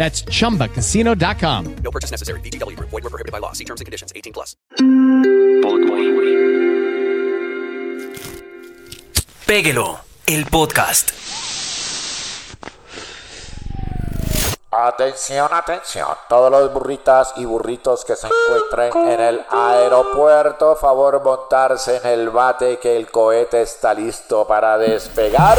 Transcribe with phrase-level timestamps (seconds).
[0.00, 1.76] That's chumbacasino.com.
[1.84, 2.40] No purchase necessary.
[2.40, 2.88] VGW Group.
[2.88, 3.52] Void were prohibited by law.
[3.52, 4.14] See terms and conditions.
[4.16, 4.56] 18 plus.
[9.46, 11.10] Péguelo, el podcast.
[14.72, 21.96] Atención, atención, todos los burritas y burritos que se encuentren en el aeropuerto, favor montarse
[21.96, 25.58] en el bate que el cohete está listo para despegar.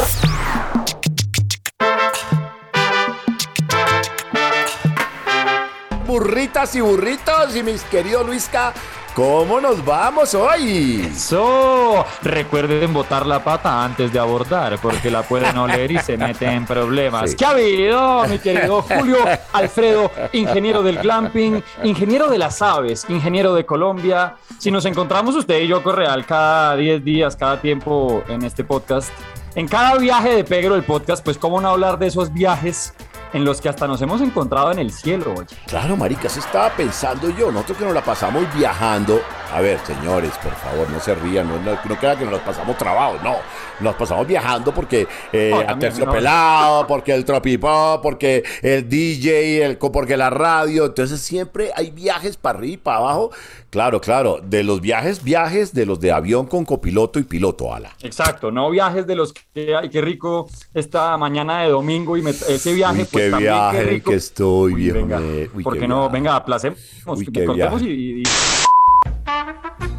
[6.11, 8.73] Burritas y burritos y mis queridos Luisca,
[9.15, 11.09] ¿cómo nos vamos hoy?
[11.09, 16.49] Eso, recuerden botar la pata antes de abordar, porque la pueden oler y se meten
[16.49, 17.33] en problemas.
[17.33, 19.19] ¿Qué ha habido, mi querido Julio
[19.53, 24.35] Alfredo, ingeniero del glamping, ingeniero de las aves, ingeniero de Colombia?
[24.57, 29.13] Si nos encontramos usted y yo Correal cada 10 días, cada tiempo en este podcast,
[29.55, 32.93] en cada viaje de Pegro el podcast, pues cómo no hablar de esos viajes
[33.33, 35.55] en los que hasta nos hemos encontrado en el cielo, oye.
[35.67, 37.51] Claro, marica, eso estaba pensando yo.
[37.51, 39.21] Nosotros que nos la pasamos viajando.
[39.53, 41.47] A ver, señores, por favor, no se rían.
[41.63, 43.21] No, crean que nos pasamos trabados.
[43.23, 43.37] No,
[43.81, 49.65] nos pasamos viajando porque eh, Oh, a también, Terciopelado, porque el Tropipop, porque el DJ,
[49.65, 50.85] el, porque la radio.
[50.85, 53.31] Entonces siempre hay viajes para arriba y para abajo.
[53.69, 54.39] Claro, claro.
[54.43, 57.95] De los viajes, viajes de los de avión con copiloto y piloto, ala.
[58.01, 62.31] Exacto, no viajes de los que, ay, qué rico esta mañana de domingo y me-
[62.31, 64.11] ese viaje, Uy, pues qué también viaje qué el rico.
[64.11, 64.97] que estoy, Uy, viejo.
[64.97, 65.99] venga, me- uy, ¿por qué qué no?
[66.01, 66.13] viaje.
[66.13, 67.85] Venga, aplacemos, Uy, que qué viaje.
[67.85, 69.90] y, y-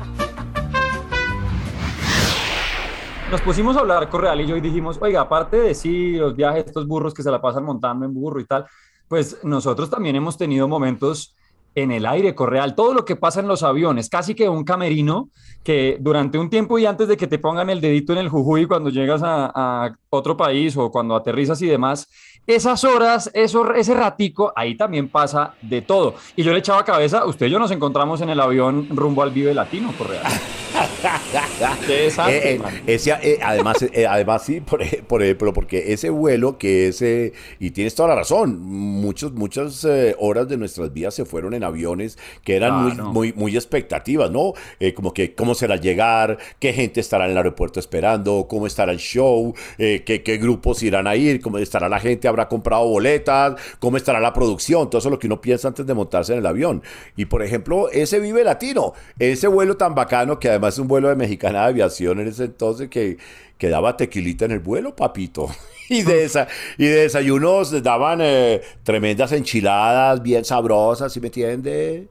[3.33, 6.67] Nos pusimos a hablar Correal y yo y dijimos, oiga, aparte de sí, los viajes,
[6.67, 8.67] estos burros que se la pasan montando en burro y tal,
[9.09, 11.35] pues nosotros también hemos tenido momentos
[11.75, 15.31] en el aire Correal, todo lo que pasa en los aviones, casi que un camerino
[15.65, 18.67] que durante un tiempo y antes de que te pongan el dedito en el jujuy
[18.67, 22.11] cuando llegas a, a otro país o cuando aterrizas y demás,
[22.47, 26.15] esas horas, eso, ese ratico, ahí también pasa de todo.
[26.37, 29.31] Y yo le echaba cabeza, usted y yo nos encontramos en el avión rumbo al
[29.31, 30.23] Vive Latino, Correal.
[31.87, 36.11] Qué desastre, Eh, eh, ese, eh, además, eh, además sí, por, por ejemplo, porque ese
[36.11, 41.15] vuelo que ese, y tienes toda la razón, muchos, muchas eh, horas de nuestras vidas
[41.15, 44.55] se fueron en aviones que eran muy, muy, muy expectativas, ¿no?
[44.81, 48.93] Eh, como que cómo será llegar, qué gente estará en el aeropuerto esperando, cómo estará
[48.93, 52.87] el show, eh, qué, qué grupos irán a ir, cómo estará la gente, habrá comprado
[52.87, 56.33] boletas, cómo estará la producción, todo eso es lo que uno piensa antes de montarse
[56.33, 56.83] en el avión.
[57.17, 61.09] Y por ejemplo, ese Vive Latino, ese vuelo tan bacano que además es un vuelo
[61.09, 63.19] de Mexicana de Aviación en ese entonces que,
[63.59, 65.49] que daba tequilita en el vuelo, papito.
[65.89, 66.49] Y de, esa,
[66.79, 72.09] y de desayunos daban eh, tremendas enchiladas bien sabrosas, ¿sí me entiende?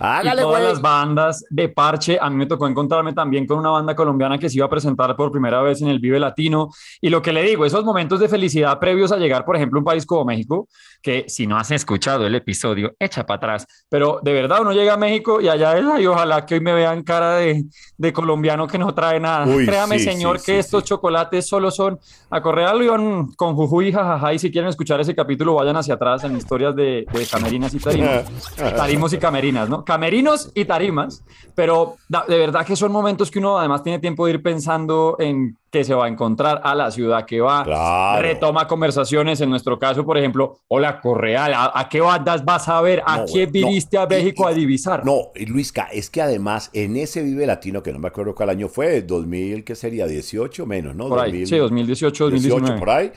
[0.00, 0.72] Y Hágale, todas güey.
[0.72, 2.18] las bandas de parche.
[2.20, 5.14] A mí me tocó encontrarme también con una banda colombiana que se iba a presentar
[5.16, 6.70] por primera vez en el Vive Latino.
[7.00, 9.80] Y lo que le digo, esos momentos de felicidad previos a llegar, por ejemplo, a
[9.80, 10.68] un país como México,
[11.02, 13.66] que si no has escuchado el episodio, echa para atrás.
[13.88, 16.72] Pero de verdad uno llega a México y allá es, ay, ojalá que hoy me
[16.72, 17.64] vean cara de,
[17.96, 19.46] de colombiano que no trae nada.
[19.46, 21.98] Uy, Créame, sí, señor, sí, que sí, estos chocolates solo son
[22.30, 24.32] a Correal lo iban con Jujuy, jajaja.
[24.34, 27.78] Y si quieren escuchar ese capítulo, vayan hacia atrás en historias de, de camerinas y
[27.80, 28.24] tarimas.
[28.56, 29.84] Tarimos y camerinas, ¿no?
[29.94, 31.22] Camerinos y tarimas,
[31.54, 31.94] pero
[32.26, 35.84] de verdad que son momentos que uno además tiene tiempo de ir pensando en qué
[35.84, 38.20] se va a encontrar a la ciudad que va, Claro.
[38.22, 42.80] retoma conversaciones, en nuestro caso, por ejemplo, hola Correal, ¿a, a qué bandas vas a
[42.80, 43.02] ver?
[43.06, 43.50] ¿A No, no.
[43.52, 45.04] viniste a México y- a divisar?
[45.04, 48.68] No, Luisca, es que además en ese Vive Latino, que no me acuerdo cuál año
[48.68, 50.06] fue, 2000, ¿qué sería?
[50.08, 51.08] 18 menos, ¿no?
[51.08, 52.78] Por ahí, sí, 2018, 2019.
[52.80, 53.12] por ahí.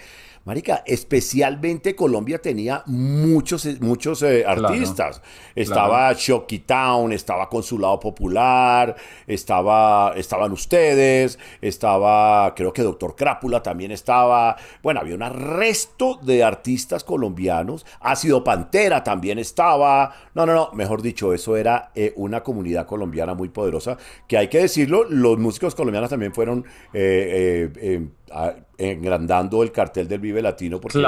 [0.48, 5.22] Marica, especialmente Colombia tenía muchos, muchos eh, artistas.
[5.54, 8.96] Estaba Shocky Town, estaba Consulado Popular,
[9.28, 14.56] estaba, estaban ustedes, estaba, creo que Doctor Crápula también estaba.
[14.82, 15.22] Bueno, había un
[15.58, 17.86] resto de artistas colombianos.
[18.00, 20.14] Ácido Pantera también estaba.
[20.34, 23.98] No, no, no, mejor dicho, eso era eh, una comunidad colombiana muy poderosa,
[24.30, 26.64] que hay que decirlo, los músicos colombianos también fueron...
[26.94, 28.08] Eh, eh,
[28.78, 31.04] engrandando el cartel del Vive Latino porque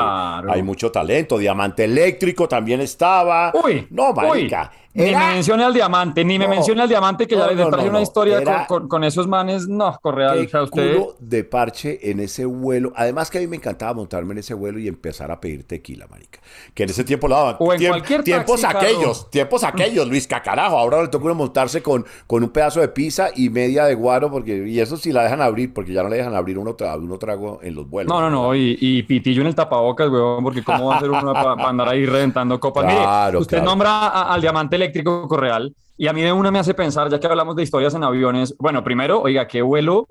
[0.49, 1.37] hay mucho talento.
[1.37, 3.51] Diamante Eléctrico también estaba.
[3.63, 4.71] Uy, no, marica.
[4.93, 8.01] Ni me mencione al diamante, ni me mencione al diamante, que ya les traje una
[8.01, 9.67] historia con, esos manes.
[9.67, 10.49] No, Correal.
[10.51, 10.99] O usted...
[11.19, 12.91] de parche en ese vuelo.
[12.95, 16.07] Además que a mí me encantaba montarme en ese vuelo y empezar a pedir tequila,
[16.09, 16.39] marica.
[16.73, 17.55] Que en ese tiempo lo daban.
[17.59, 20.77] O en cualquier Tiempos aquellos, tiempos aquellos, Luis Cacarajo.
[20.77, 24.31] Ahora le toca uno montarse con, con un pedazo de pizza y media de guaro,
[24.31, 27.17] porque, y eso sí la dejan abrir, porque ya no le dejan abrir uno, uno
[27.17, 28.11] trago en los vuelos.
[28.11, 31.33] No, no, no, y, pitillo en el tapabocas, weón, porque cómo va a ser uno
[31.33, 32.85] para andar ahí reventando copas.
[32.85, 37.09] Mire, usted nombra al diamante eléctrico Correal y a mí de una me hace pensar,
[37.09, 40.07] ya que hablamos de historias en aviones, bueno, primero, oiga, qué vuelo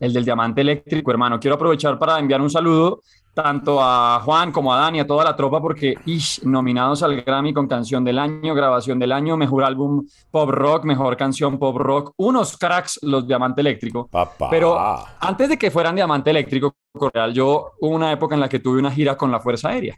[0.00, 1.38] el del diamante eléctrico, hermano.
[1.38, 3.02] Quiero aprovechar para enviar un saludo
[3.34, 7.54] tanto a Juan como a Dani, a toda la tropa, porque ish, nominados al Grammy
[7.54, 12.14] con canción del año, grabación del año, mejor álbum pop rock, mejor canción pop rock,
[12.16, 14.10] unos cracks los Diamante Eléctrico.
[14.50, 14.76] Pero
[15.20, 18.80] antes de que fueran Diamante Eléctrico, Correal, yo hubo una época en la que tuve
[18.80, 19.96] una gira con la Fuerza Aérea.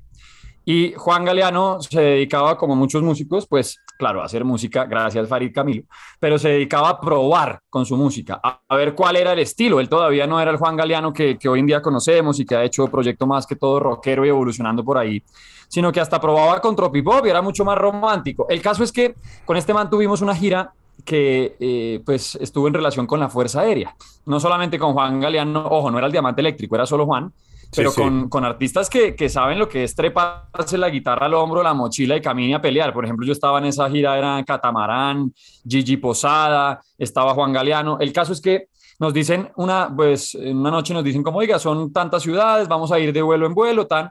[0.73, 5.53] Y Juan Galeano se dedicaba, como muchos músicos, pues claro, a hacer música, gracias Farid
[5.53, 5.83] Camilo,
[6.21, 9.81] pero se dedicaba a probar con su música, a, ver cuál era el estilo.
[9.81, 12.55] Él todavía no era el Juan Galeano que, que, hoy en día conocemos y que
[12.55, 15.21] ha hecho proyecto más que todo rockero y evolucionando por ahí,
[15.67, 18.47] sino que hasta probaba con tropipop y era mucho más romántico.
[18.49, 20.73] El caso es que con este man tuvimos una gira
[21.05, 25.67] que eh, pues estuvo en relación con la Fuerza Aérea, no solamente con Juan Galeano,
[25.67, 27.33] ojo, no era el diamante eléctrico, era solo Juan,
[27.75, 31.63] pero con, con, artistas que, que, saben lo que es treparse la guitarra al hombro,
[31.63, 32.93] la mochila y caminar a pelear.
[32.93, 35.33] Por ejemplo, yo estaba en esa gira, era Catamarán,
[35.67, 37.99] Gigi Posada, estaba Juan Galeano.
[38.01, 38.69] El caso es que
[38.99, 42.99] nos dicen una, pues, una noche nos dicen como, oiga, son tantas ciudades, vamos a
[42.99, 44.11] ir de vuelo en vuelo, tan,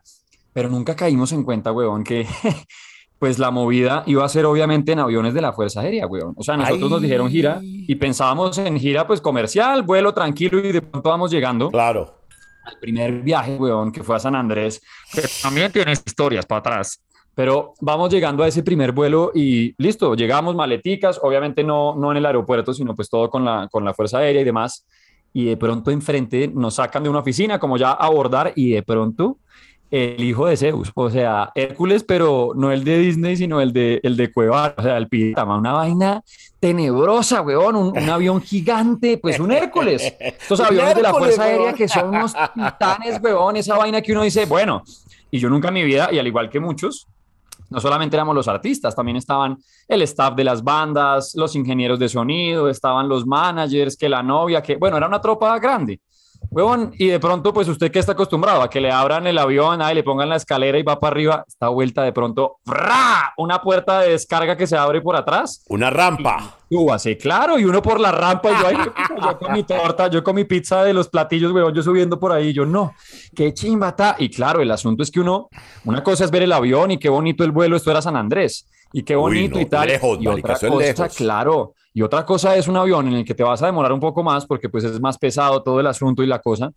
[0.53, 2.25] pero nunca caímos en cuenta, huevón, que
[3.19, 6.33] pues la movida iba a ser obviamente en aviones de la Fuerza Aérea, huevón.
[6.37, 10.71] O sea, nosotros nos dijeron gira y pensábamos en gira pues comercial, vuelo tranquilo y
[10.71, 11.69] de pronto vamos llegando.
[11.69, 12.18] Claro
[12.71, 14.81] el primer viaje, weón, que fue a San Andrés,
[15.11, 17.01] que también tiene historias para atrás.
[17.35, 22.17] Pero vamos llegando a ese primer vuelo y listo, llegamos maleticas, obviamente no, no en
[22.17, 24.85] el aeropuerto, sino pues todo con la, con la Fuerza Aérea y demás.
[25.31, 29.37] Y de pronto enfrente nos sacan de una oficina como ya abordar y de pronto
[29.91, 33.99] el hijo de Zeus, o sea, Hércules, pero no el de Disney, sino el de,
[34.03, 36.23] el de Cueva, o sea, el Pitama, una vaina
[36.59, 40.13] tenebrosa, weón, un, avión gigante, pues un Hércules.
[40.19, 44.23] Estos aviones de la Fuerza Aérea que son unos titanes, weón, esa vaina que uno
[44.23, 44.83] dice, bueno,
[45.31, 47.07] y yo nunca en mi vida, y al igual que muchos,
[47.69, 49.57] no solamente éramos los artistas, también estaban
[49.87, 54.61] el staff de las bandas, los ingenieros de sonido, estaban los managers, que la novia,
[54.61, 55.99] que bueno, era una tropa grande.
[56.51, 59.83] Huevón, y de pronto, pues usted que está acostumbrado a que le abran el avión,
[59.83, 63.33] ahí le pongan la escalera y va para arriba, está vuelta de pronto, ¡fra!
[63.37, 65.63] Una puerta de descarga que se abre por atrás.
[65.69, 66.57] Una rampa.
[66.91, 68.77] así, claro, y uno por la rampa, y yo, ahí,
[69.21, 72.31] yo con mi torta, yo con mi pizza de los platillos, huevón, yo subiendo por
[72.31, 72.95] ahí, yo no,
[73.35, 74.15] qué chimba está.
[74.17, 75.49] Y claro, el asunto es que uno,
[75.85, 78.65] una cosa es ver el avión y qué bonito el vuelo, esto era San Andrés,
[78.91, 79.89] y qué bonito y tal.
[80.19, 83.61] y otra cosa, claro y otra cosa es un avión en el que te vas
[83.63, 86.39] a demorar un poco más porque pues es más pesado todo el asunto y la
[86.39, 86.71] cosa.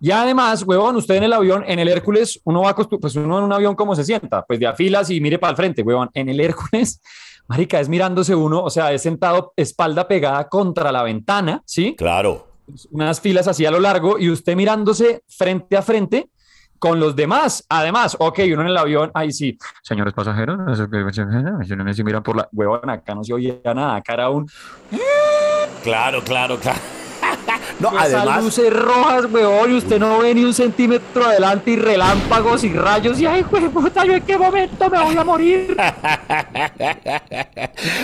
[0.00, 3.38] Y además, huevón, usted en el avión, en el Hércules, uno va a pues uno
[3.38, 6.10] en un avión como se sienta, pues de afilas y mire para el frente, huevón.
[6.14, 7.00] En el Hércules,
[7.48, 11.94] marica, es mirándose uno, o sea, es sentado espalda pegada contra la ventana, ¿sí?
[11.96, 12.46] Claro.
[12.90, 16.28] Unas filas así a lo largo y usted mirándose frente a frente
[16.78, 17.64] con los demás.
[17.68, 20.58] Además, ok, uno en el avión, ahí sí, señores pasajeros,
[21.94, 24.48] se miran por la huevona, acá no se oía nada, cara un.
[25.82, 26.97] Claro, claro, claro.
[27.80, 28.42] No, además.
[28.42, 33.20] luces rojas, weón, y usted no ve ni un centímetro adelante y relámpagos y rayos.
[33.20, 35.76] Y ay, güey, puta, ¿yo en qué momento me voy a morir?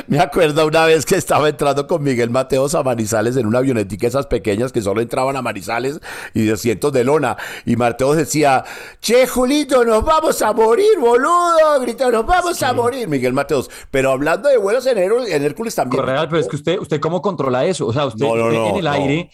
[0.07, 4.07] me acuerdo una vez que estaba entrando con Miguel Mateos a Manizales en una avionetica
[4.07, 6.00] esas pequeñas que solo entraban a Manizales
[6.35, 7.37] y de cientos de lona.
[7.66, 8.64] Y Mateos decía,
[9.00, 11.81] che, Julito, nos vamos a morir, boludo.
[11.81, 13.69] Gritó, nos vamos a morir, Miguel Mateos.
[13.90, 16.00] Pero hablando de vuelos en, Hércules también.
[16.00, 17.87] Correal, pero es que usted, usted cómo controla eso.
[17.87, 19.31] O sea, usted, en el aire.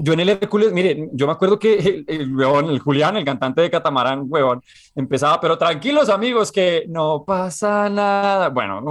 [0.00, 3.70] Yo en el Hércules, mire, yo me acuerdo que el, el, Julián, el cantante de
[3.70, 4.62] Catamarán, huevón,
[4.94, 8.48] empezaba, pero tranquilos amigos, que no pasa nada.
[8.48, 8.82] Bueno,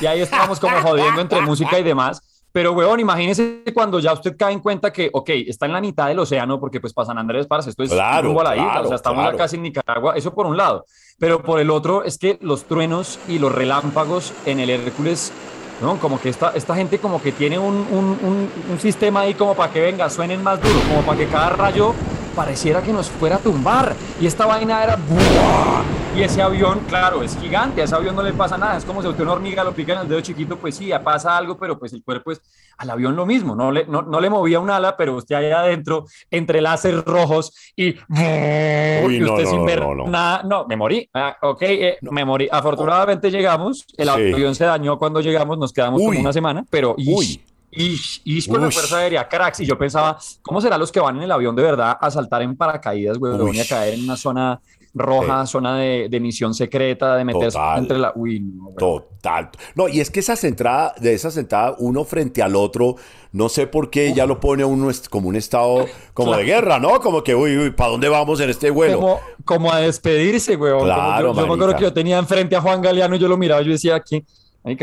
[0.00, 2.22] y ahí estábamos como jodiendo entre música y demás.
[2.56, 6.08] Pero, weón, imagínese cuando ya usted cae en cuenta que, ok, está en la mitad
[6.08, 8.84] del océano, porque pues pasan Andrés, parce, esto es Claro, rumbo a la isla, claro,
[8.84, 9.36] o sea, estamos claro.
[9.36, 10.86] casi en Nicaragua, eso por un lado.
[11.18, 15.34] Pero por el otro es que los truenos y los relámpagos en el Hércules,
[15.80, 15.98] ¿no?
[15.98, 19.72] Como que esta, esta gente como que tiene un, un- un- sistema ahí como para
[19.72, 21.92] que venga, suenen más duro, como para que cada rayo
[22.34, 23.94] pareciera que nos fuera a tumbar.
[24.20, 24.96] Y esta vaina era...
[24.96, 25.82] ¡buah!
[26.16, 29.02] Y ese avión, claro, es gigante, a ese avión no le pasa nada, es como
[29.02, 31.36] si a usted una hormiga lo pica en el dedo chiquito, pues sí, ya pasa
[31.36, 32.40] algo, pero pues el cuerpo es
[32.78, 35.50] al avión lo mismo, no le, no, no le movía un ala, pero usted ahí
[35.50, 37.90] adentro, entre láser rojos y...
[37.90, 42.24] Uy, y no, usted no, sin ver nada, no, me morí, Ah, ok, eh, me
[42.24, 42.48] morí.
[42.50, 44.10] Afortunadamente llegamos, el Sí.
[44.32, 46.06] avión se dañó cuando llegamos, nos quedamos Uy.
[46.06, 46.94] como una semana, pero...
[46.96, 47.42] Uy.
[47.78, 48.70] Ish, ish con la.
[48.70, 49.60] Fuerza Aérea, cracks.
[49.60, 52.40] Y yo pensaba, ¿cómo serán los que van en el avión de verdad a saltar
[52.40, 53.34] en paracaídas, güey?
[53.54, 54.58] Y a caer en una zona
[54.96, 57.78] roja, zona de, de misión secreta, de meterse Total.
[57.78, 58.12] entre la...
[58.14, 58.76] Uy, no, güey.
[58.76, 59.50] Total.
[59.74, 62.96] No, y es que esa sentada, de esa sentada, uno frente al otro,
[63.32, 67.00] no sé por qué ya lo pone uno como un estado como de guerra, ¿no?
[67.00, 68.98] Como que, uy, uy, ¿para dónde vamos en este vuelo?
[68.98, 70.72] Como, como a despedirse, güey.
[70.80, 73.36] Claro, yo, yo me acuerdo que yo tenía enfrente a Juan Galeano y yo lo
[73.36, 74.24] miraba y yo decía aquí,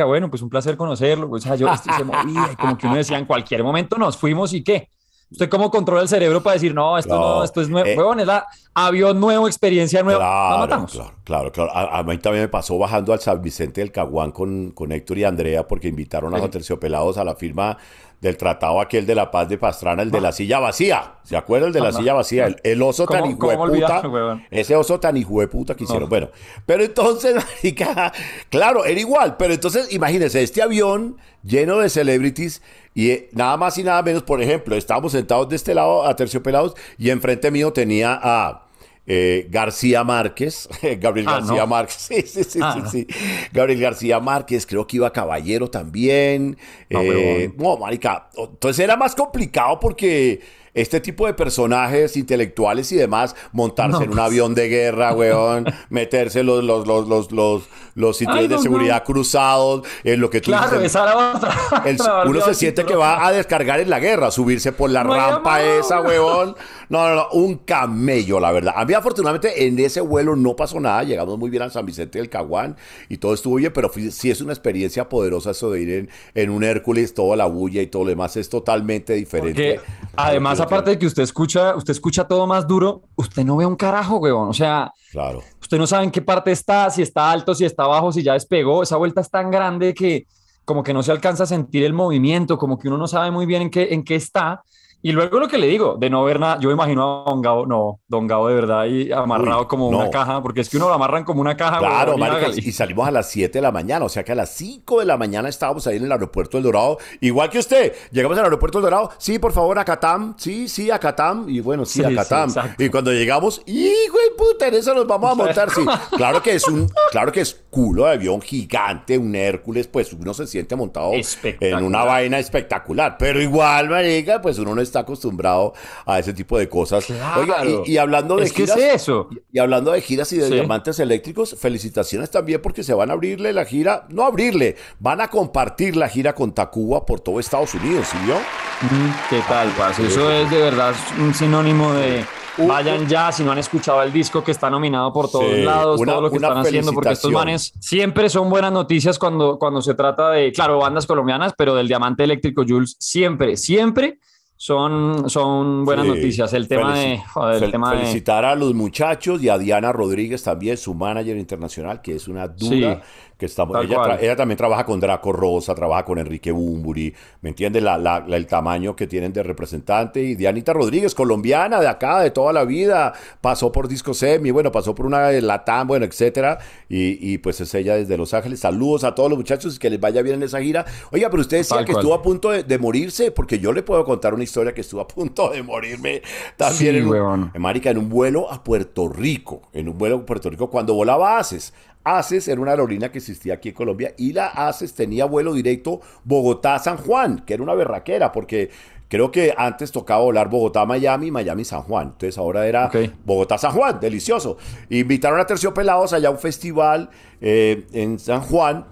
[0.05, 1.29] bueno, pues un placer conocerlo.
[1.29, 4.17] O sea, yo este, se movía y como que uno decía, en cualquier momento nos
[4.17, 4.89] fuimos y qué.
[5.33, 7.97] ¿Usted cómo controla el cerebro para decir, no, esto no, No, esto es nuevo, eh,
[7.97, 10.19] huevón, es la avión nuevo, experiencia nueva?
[10.19, 10.91] Claro, matamos.
[10.91, 11.71] claro, claro, claro.
[11.75, 15.17] A, a mí también me pasó bajando al San Vicente del Caguán con, con Héctor
[15.17, 17.77] y Andrea porque invitaron a los terciopelados a la firma
[18.21, 21.15] del tratado aquel de la paz de Pastrana, el de la silla vacía.
[21.23, 22.45] ¿Se acuerda el de la silla vacía?
[22.45, 23.69] El, el oso tan ¿Cómo- hijo cómo de puta.
[23.71, 24.45] olvidarlo, huevón?
[24.49, 26.07] Ese oso tan hijo de puta que hicieron.
[26.07, 26.29] Bueno,
[26.65, 28.13] pero entonces, marica,
[28.49, 29.35] claro, era igual.
[29.35, 32.61] Pero entonces, imagínense, este avión lleno de celebrities
[32.93, 36.15] y eh, nada más y nada menos, por ejemplo, estábamos sentados de este lado a
[36.15, 38.67] terciopelados y enfrente mío tenía a
[39.05, 40.69] eh, García Márquez,
[40.99, 41.67] Gabriel Ah, García no.
[41.67, 43.15] Márquez, sí, sí, sí, Ah, sí, no.
[43.51, 46.57] Gabriel García Márquez, creo que iba Caballero también.
[46.89, 50.41] No, eh, no, marica, entonces era más complicado porque
[50.73, 54.25] este tipo de personajes intelectuales y demás, montarse No, en un pues.
[54.25, 57.63] avión de guerra, weón, meterse los, los, los, los, los,
[57.95, 61.35] los cinturones Ay, de no, seguridad cruzados, en lo que tú Claro, dices, esa era
[61.35, 61.53] otra.
[61.85, 65.03] el- La uno se siente que va a descargar en la guerra, subirse por la
[65.03, 66.55] No rampa esa, huevón.
[66.93, 68.73] No, no, no, un camello, la verdad.
[68.77, 71.01] A mí, afortunadamente, en ese vuelo no pasó nada.
[71.01, 72.75] Llegamos muy bien a San Vicente del Caguán
[73.09, 76.09] y todo estuvo bien, pero fui- sí es una experiencia poderosa eso de ir en,
[76.35, 79.79] en un Hércules, toda la bulla y todo lo demás es totalmente diferente.
[79.81, 83.65] Porque además, aparte de que usted escucha, usted escucha todo más duro, usted no ve
[83.65, 84.49] un carajo, weón.
[84.49, 85.41] O sea, Claro.
[85.59, 88.33] usted no sabe en qué parte está, si está alto, si está bajo, si ya
[88.33, 88.83] despegó.
[88.83, 90.27] Esa vuelta es tan grande que
[90.63, 93.47] como que no se alcanza a sentir el movimiento, como que uno no sabe muy
[93.47, 94.61] bien en qué, en qué está.
[95.05, 97.41] Y luego lo que le digo, de no ver nada, yo me imagino a Don
[97.41, 99.97] Gabo, no, Don Gabo de verdad y amarrado Uy, como no.
[99.97, 101.79] una caja, porque es que uno lo amarran como una caja.
[101.79, 104.51] Claro, marica, y salimos a las 7 de la mañana, o sea que a las
[104.51, 107.93] 5 de la mañana estábamos ahí en el aeropuerto del Dorado, igual que usted.
[108.11, 111.59] Llegamos al aeropuerto del Dorado, sí, por favor, a Catam, sí, sí, a Catam, y
[111.59, 112.53] bueno, sí, a sí, Catam.
[112.77, 115.81] y cuando llegamos, hijo de puta, en eso nos vamos a montar, sí.
[116.15, 120.33] Claro que es un, claro que es culo de avión gigante, un Hércules, pues uno
[120.33, 121.11] se siente montado
[121.43, 125.73] en una vaina espectacular, pero igual, marica, pues uno no está acostumbrado
[126.05, 127.05] a ese tipo de cosas.
[127.37, 129.29] Oiga, y, y hablando de Es que es giras, eso.
[129.51, 130.53] y hablando de giras y de Sí.
[130.53, 135.27] diamantes eléctricos, felicitaciones también porque se van a abrirle la gira, no abrirle, van a
[135.29, 138.35] compartir la gira con Tacuba por todo Estados Unidos, ¿sí vio?
[138.35, 140.05] Mm, ¿Qué tal, parce?
[140.05, 142.25] Eso es de verdad un sinónimo de
[142.57, 145.99] vayan ya si no han escuchado el disco que está nominado por todos Sí, lados,
[145.99, 149.81] una- todo lo que están haciendo, porque estos manes siempre son buenas noticias cuando, cuando
[149.81, 154.19] se trata de, claro, bandas colombianas, pero del diamante eléctrico Jules, siempre, siempre
[154.55, 156.11] son, son buenas Sí.
[156.11, 156.53] noticias.
[156.53, 159.91] El tema de, Felici- el fel- tema de, felicitar a los muchachos y a Diana
[159.91, 162.95] Rodríguez también, su manager internacional, que es una dura.
[162.95, 163.75] Sí, que estamos,
[164.21, 167.83] ella, también trabaja con Draco Rosa, trabaja con Enrique Bumburi, ¿me entiendes?
[167.83, 170.21] La, la- la- el tamaño que tienen de representante.
[170.23, 174.71] Y Dianita Rodríguez, colombiana, de acá, de toda la vida, pasó por Disco Semi, bueno,
[174.71, 176.59] pasó por una Latam, bueno, etcétera.
[176.87, 178.59] Y, y, pues es ella desde Los Ángeles.
[178.59, 180.85] Saludos a todos los muchachos y que les vaya bien en esa gira.
[181.11, 182.03] Oiga, pero usted decía Tal que cual.
[182.03, 185.01] estuvo a punto de, de morirse, porque yo le puedo contar una historia que estuvo
[185.01, 186.21] a punto de morirme
[186.55, 190.17] también Sí, en, un- en Marica, en un vuelo a Puerto Rico, en un vuelo
[190.17, 191.73] a Puerto Rico cuando volaba ACES.
[192.03, 196.01] ACES era una aerolínea que existía aquí en Colombia y la ACES tenía vuelo directo
[196.23, 198.69] Bogotá-San Juan, que era una berraquera porque
[199.07, 202.07] creo que antes tocaba volar Bogotá-Miami, Miami-San Juan.
[202.13, 202.87] Entonces ahora era.
[203.25, 204.57] Bogotá-San Juan, delicioso.
[204.89, 208.85] Invitaron a Terciopelados allá a un festival eh, en San Juan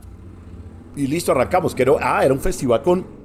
[0.96, 1.74] y listo, arrancamos.
[1.74, 3.22] Que era- ah, era un festival con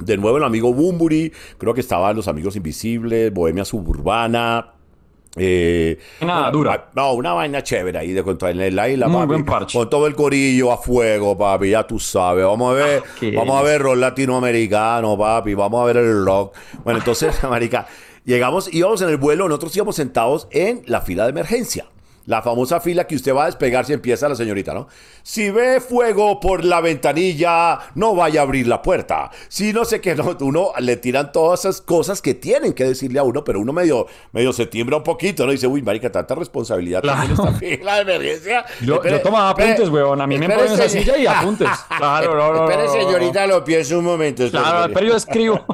[0.00, 4.72] de nuevo el amigo Bumburi, creo que estaban los amigos invisibles, Bohemia Suburbana,
[5.36, 6.90] Eh, Nada, una- dura.
[6.94, 9.78] No, una vaina chévere ahí de contra en la isla, Muy papi, buen parche.
[9.78, 12.44] Con todo el corillo a fuego, papi, ya tú sabes.
[12.44, 15.54] Vamos a ver, Ah, vamos a ver rock latinoamericano, papi.
[15.54, 16.54] Vamos a ver el rock.
[16.84, 17.86] Bueno, entonces, marica,
[18.24, 21.86] llegamos, íbamos en el vuelo, nosotros íbamos sentados en la fila de emergencia.
[22.30, 24.86] La famosa fila que usted va a despegar si empieza la señorita, ¿no?
[25.24, 29.32] Si ve fuego por la ventanilla, no vaya a abrir la puerta.
[29.48, 33.18] Si no sé qué, no, uno le tiran todas esas cosas que tienen que decirle
[33.18, 35.50] a uno, pero uno medio, medio se timbra un poquito, ¿no?
[35.50, 37.34] Dice, uy, marica, tanta responsabilidad Claro.
[37.34, 38.64] también esta fila de emergencia.
[38.80, 40.20] Yo, Espere, yo tomaba apuntes, weón.
[40.20, 41.68] A mí me ponen esa silla y apuntes.
[41.98, 44.44] Claro, no, no, Espere, señorita, lo pienso un momento.
[44.44, 45.64] espere, Claro, pero yo escribo.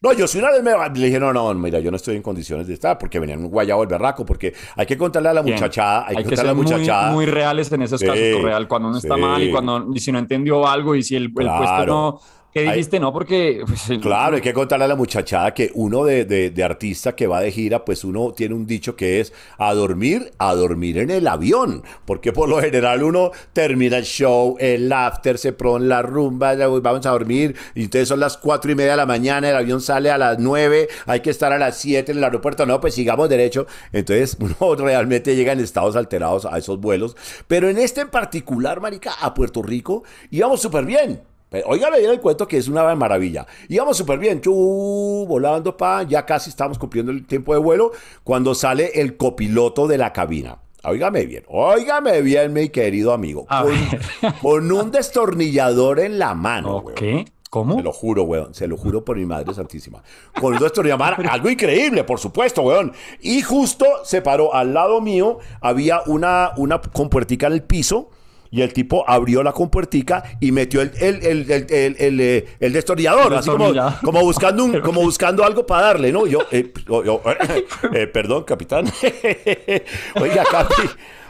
[0.00, 2.22] No, yo sí una vez me le dije, no, no, mira, yo no estoy en
[2.22, 5.42] condiciones de estar porque venía un guayabo el berraco, porque hay que contarle a la
[5.42, 5.58] Bien.
[5.98, 7.06] Muchachada, hay, que ser la muchachada.
[7.12, 9.20] muy, muy reales en esos Sí, casos, cuando uno está sí.
[9.20, 12.20] mal y cuando y si no entendió algo y si el, el puesto no...
[12.52, 12.98] ¿Qué Hay- dijiste?
[12.98, 13.62] No, porque...
[13.64, 17.28] pues, Claro, hay que contarle a la muchachada que uno de, de- de artista que
[17.28, 21.10] va de gira, pues uno tiene un dicho que es a dormir, a dormir en
[21.10, 21.84] el avión.
[22.04, 26.66] Porque por lo general uno termina el show, el after, se pone la rumba, ya
[26.66, 27.54] vamos a dormir.
[27.76, 30.38] Y entonces son las cuatro y media de la mañana, el avión sale a las
[30.40, 32.66] nueve, hay que estar a las siete en el aeropuerto.
[32.66, 33.66] No, pues sigamos derecho.
[33.92, 37.16] Entonces uno realmente llega en estados alterados a esos vuelos.
[37.46, 41.20] Pero en este en particular, marica, a Puerto Rico, íbamos súper bien.
[41.50, 43.46] Pero, Óigame bien el cuento que es una maravilla.
[43.68, 47.90] Íbamos súper bien, chu, volando, pa, ya casi estamos cumpliendo el tiempo de vuelo
[48.24, 50.58] cuando sale el copiloto de la cabina.
[50.82, 53.46] Óigame bien, óigame bien, mi querido amigo.
[54.42, 56.94] Con, un destornillador en la mano, weón.
[56.94, 57.24] ¿Qué?
[57.50, 57.76] ¿Cómo?
[57.76, 58.54] Se lo juro, weón.
[58.54, 60.02] Se lo juro por mi madre santísima.
[60.40, 62.92] Con un destornillador, algo increíble, por supuesto, weón.
[63.20, 68.10] Y justo se paró al lado mío, había una, una compuertica en el piso.
[68.52, 73.32] Y el tipo abrió la compuertica y metió el, el, el, el, el, eh, destornillador,
[73.34, 76.26] así como, como buscando un, como buscando algo para darle, ¿no?
[76.26, 77.22] Yo, eh, yo- yo,
[77.94, 78.86] eh, perdón, capitán.
[80.20, 80.82] Oiga, Capi,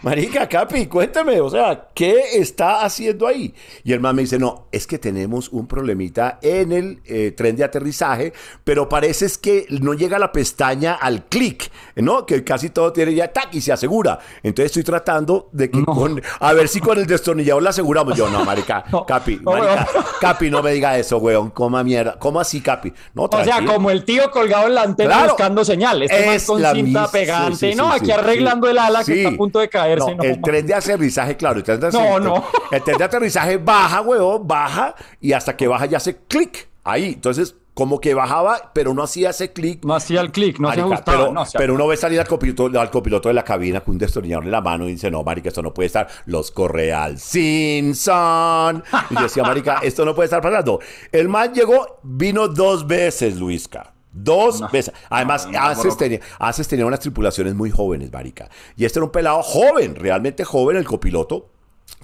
[0.03, 3.55] marica, Capi, cuéntame, o sea, ¿qué está haciendo ahí?
[3.85, 7.57] Y el man me dice, no, es que tenemos un problemita en el eh, tren
[7.57, 8.33] de aterrizaje,
[8.65, 12.25] pero parece es que no llega la pestaña al clic, ¿no?
[12.27, 14.19] Que casi todo tiene ya tac y se asegura.
[14.43, 18.17] Entonces estoy tratando de que con, a ver si con el destornillador la aseguramos.
[18.17, 19.87] Yo, no, marica, No, Capi, no, marica.
[20.21, 22.19] Capi, no me diga eso, weón, coma mierda.
[22.19, 22.93] ¿Cómo así, Capi?
[23.15, 25.29] No, O sea, como el tío colgado en la antena Claro.
[25.33, 26.03] buscando señal.
[26.03, 27.57] Este Es con la cinta mis- pegante.
[27.57, 30.15] sí, sí, no, sí, aquí arreglando el ala que está a punto de caerse.
[30.17, 32.45] No, No, el tren de aterrizaje, claro, el tren de No, aterrizaje, no.
[32.71, 37.13] El tren de aterrizaje baja, weón, baja y hasta que baja ya hace clic ahí.
[37.15, 39.85] Entonces, como que bajaba, pero no hacía ese clic.
[39.85, 41.19] No hacía el clic, no se Marica, ajustaba.
[41.19, 43.93] pero, no, se pero uno ve salir al copiloto, al copiloto de la cabina con
[43.93, 46.09] un destornillador en la mano y dice, no, marica, esto no puede estar.
[46.27, 48.83] Los Correal Simpson.
[49.11, 50.81] Y yo decía, marica, esto no puede estar pasando.
[51.13, 53.95] El man llegó, vino dos veces, Luisca.
[54.13, 54.93] Dos veces.
[55.09, 58.49] Además, no, no, tenía, Aces tenía unas tripulaciones muy jóvenes, marica.
[58.77, 61.49] Y este era un pelado joven, realmente joven, el copiloto.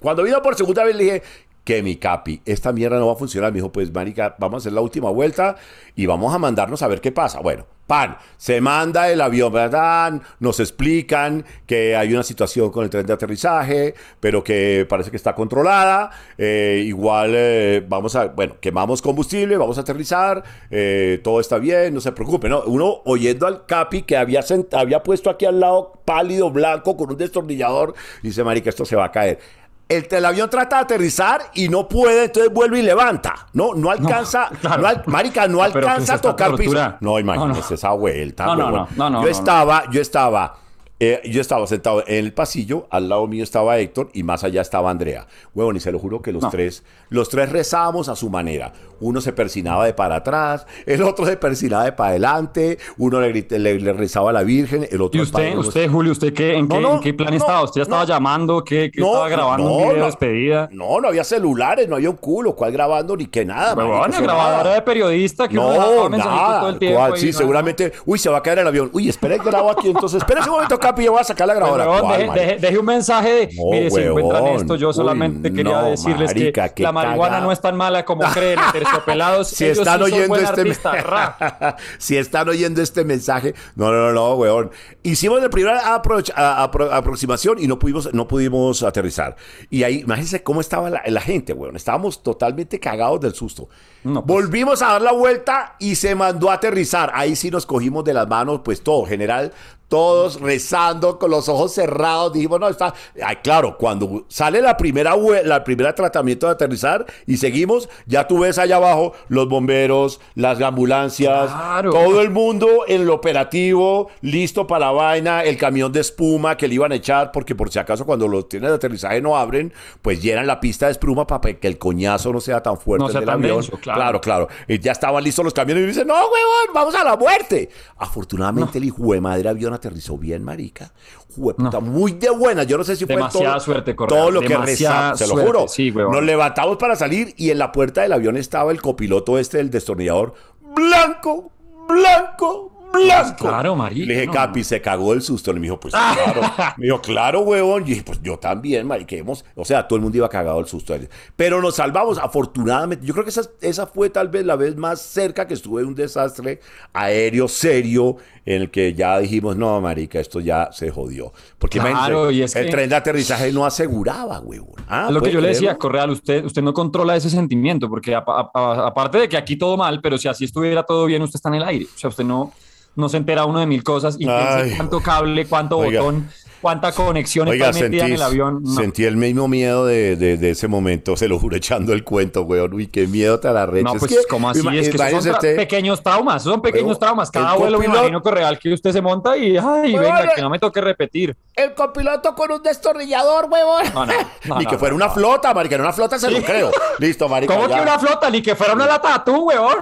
[0.00, 1.22] Cuando vino por segunda vez le dije
[1.66, 3.50] que mi capi, esta mierda no va a funcionar.
[3.50, 5.56] Me dijo, pues marica, vamos a hacer la última vuelta
[5.96, 7.40] y vamos a mandarnos a ver qué pasa.
[7.40, 10.22] Bueno, pan, se manda el avión, ¿verdad?
[10.38, 15.16] Nos explican que hay una situación con el tren de aterrizaje, pero que parece que
[15.16, 16.12] está controlada.
[16.38, 21.92] Eh, igual eh, vamos a, bueno, quemamos combustible, vamos a aterrizar, eh, todo está bien,
[21.92, 22.62] no se preocupe, ¿no?
[22.62, 27.16] Uno oyendo al capi que había, había puesto aquí al lado pálido, blanco, con un
[27.16, 29.40] destornillador, dice, marica, esto se va a caer.
[29.88, 33.34] El, el avión trata de aterrizar y no puede, entonces vuelve y levanta.
[33.52, 34.86] No, no alcanza, no, claro.
[34.88, 36.74] al- marica, no Pero ¿qué es alcanza a tocar piso.
[37.00, 37.74] No, imagínese No, no.
[37.74, 38.46] esa vuelta.
[38.46, 40.56] No, no, no, yo estaba, yo estaba,
[40.98, 44.62] eh, yo estaba sentado en el pasillo, al lado mío estaba Héctor y más allá
[44.62, 45.26] estaba Andrea.
[45.54, 46.50] Huevón, y se lo juro que los No.
[46.50, 48.72] tres, los tres rezábamos a su manera.
[48.98, 53.28] Uno se persinaba de para atrás, el otro se persinaba de para adelante, uno le,
[53.30, 56.32] grité- le, le rezaba a la Virgen, el otro ¿Y Padre usted, usted, Julio, usted
[56.32, 57.62] qué, en, No, qué, no, en qué plan estaba?
[57.62, 58.64] ¿Usted ya estaba llamando?
[58.64, 59.70] ¿Qué, qué estaba grabando?
[59.70, 60.68] ¿Un video de despedida?
[60.72, 63.74] No, no había celulares, no había un culo, cuál grabando ni que nada.
[63.74, 64.74] Pero bueno, grabadora nada.
[64.76, 65.70] de periodista que No,
[66.08, 66.60] nada.
[66.60, 67.16] todo el tiempo.
[67.16, 67.92] Sí, seguramente.
[68.06, 68.88] Uy, se va a caer el avión.
[68.94, 69.88] Uy, espere que grabo aquí.
[69.88, 71.84] Entonces, espere un momento, Capi, yo voy a sacar la grabadora.
[71.90, 72.46] huevón, ¿Cuál, deje, marica?
[72.46, 75.88] deje- deje un mensaje de, No, mire, si encuentran esto, yo Uy, solamente quería no,
[75.90, 79.48] decirles marica, que la marihuana no es tan mala como creen, terciopelados.
[79.48, 84.12] si ellos están sí oyendo este artista, si están oyendo este mensaje no no no
[84.12, 84.70] no weón.
[85.02, 86.62] Hicimos la primera a-
[86.96, 89.36] aproximación y no pudimos no pudimos aterrizar.
[89.70, 91.76] Y ahí imagínense cómo estaba la, la gente weón.
[91.76, 93.68] Estábamos totalmente cagados del susto
[94.06, 94.44] No, pues.
[94.44, 97.10] Volvimos a dar la vuelta y se mandó a aterrizar.
[97.14, 99.52] Ahí sí nos cogimos de las manos, pues todo, general,
[99.88, 102.32] todos rezando con los ojos cerrados.
[102.32, 102.92] Dijimos, no, está.
[103.24, 105.14] Ay, claro, cuando sale la primera,
[105.44, 110.60] la primera tratamiento de aterrizar y seguimos, ya tú ves allá abajo los bomberos, las
[110.60, 111.90] ambulancias, Claro.
[111.92, 116.66] todo el mundo en el operativo, listo para la vaina, el camión de espuma que
[116.66, 119.72] le iban a echar, porque por si acaso cuando los trenes de aterrizaje no abren,
[120.02, 123.08] pues llenan la pista de espuma para que el coñazo no sea tan fuerte No
[123.10, 123.60] sea del tan avión.
[123.60, 123.95] denso, claro.
[123.96, 124.48] Claro, claro.
[124.68, 127.68] Y ya estaban listos los camiones y dicen, no, huevón, vamos a la muerte.
[127.96, 130.92] Afortunadamente el hijo de madre avión aterrizó bien, marica.
[131.34, 132.62] Jueputa, muy de buena.
[132.62, 135.26] Yo no sé si fue Demasiada todo, suerte, Correa, todo lo que demasiada rezamos, se
[135.26, 135.68] lo juro.
[135.68, 135.90] sí.
[135.90, 139.70] Nos levantamos para salir y en la puerta del avión estaba el copiloto este, el
[139.70, 140.34] destornillador,
[140.74, 141.50] blanco,
[141.88, 143.36] blanco, blanco.
[143.48, 145.52] Claro, marica, Le dije, no, Capi, se cagó el susto.
[145.52, 146.40] Le dijo, pues claro.
[146.76, 147.82] Me dijo, claro, huevón.
[147.82, 149.16] Y dije, pues yo también, marica.
[149.54, 150.94] O sea, todo el mundo iba cagado el susto.
[151.36, 153.04] Pero nos salvamos, afortunadamente.
[153.06, 155.88] Yo creo que esa, esa fue tal vez la vez más cerca que estuve de
[155.88, 156.60] un desastre
[156.92, 161.32] aéreo serio en el que ya dijimos, no, marica, esto ya se jodió.
[161.58, 164.74] Porque Claro, imagínate, y es el que- tren de aterrizaje no aseguraba, huevón.
[164.88, 165.76] Ah, Es lo que ¿puede yo le decía?
[165.76, 170.16] Correal, usted, usted no controla ese sentimiento, porque aparte de que aquí todo mal, pero
[170.18, 171.86] si así estuviera todo bien, usted está en el aire.
[171.92, 172.52] O sea, usted no,
[172.96, 176.00] no se entera uno de mil cosas y piensa cuánto cable, cuánto Oiga.
[176.00, 176.28] botón,
[176.66, 178.60] cuánta conexión Oiga, en el avión.
[178.64, 178.74] No.
[178.74, 182.42] sentí el mismo miedo de, de- de ese momento, se lo juro, echando el cuento,
[182.42, 182.74] weón.
[182.74, 184.58] Uy, qué miedo te la No, pues, como así?
[184.76, 187.30] Es que esos son pequeños traumas, son pequeños traumas.
[187.30, 190.42] Cada el vuelo me copiloto- imagino Correal que usted se monta y, ay, venga, que
[190.42, 191.36] no me toque repetir.
[191.54, 193.84] El copiloto con un destornillador, huevón.
[193.94, 194.12] No, no,
[194.46, 196.72] no, Ni que fuera una flota, marica, una flota se lo creo.
[196.98, 197.54] Listo, marica.
[197.54, 197.76] ¿Cómo ya.
[197.76, 198.28] que una flota?
[198.28, 199.76] Ni que fuera una lata atún, huevón.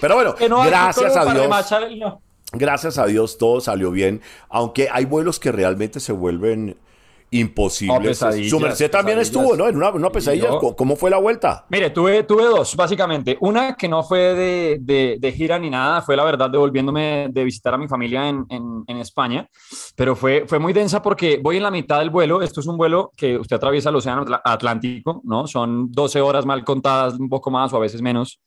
[0.00, 2.20] Pero bueno, Que gracias a Dios.
[2.52, 6.76] Gracias a Dios todo salió bien, aunque hay vuelos que realmente se vuelven
[7.32, 8.20] imposibles.
[8.22, 9.68] Oh, Su merced también estuvo, ¿no?
[9.68, 10.48] En una, una pesadilla.
[10.50, 11.64] yo- ¿Cómo- ¿Cómo fue la vuelta?
[11.68, 13.38] Mire, tuve, tuve dos, básicamente.
[13.40, 17.44] Una que no fue de, de- de gira ni nada, fue la verdad devolviéndome de
[17.44, 19.48] visitar a mi familia en, en- en España,
[19.94, 22.42] pero fue, fue muy densa porque voy en la mitad del vuelo.
[22.42, 25.46] Esto es un vuelo que usted atraviesa el Océano Atl- Atlántico, ¿no?
[25.46, 28.40] Son 12 horas mal contadas, un poco más o a veces menos.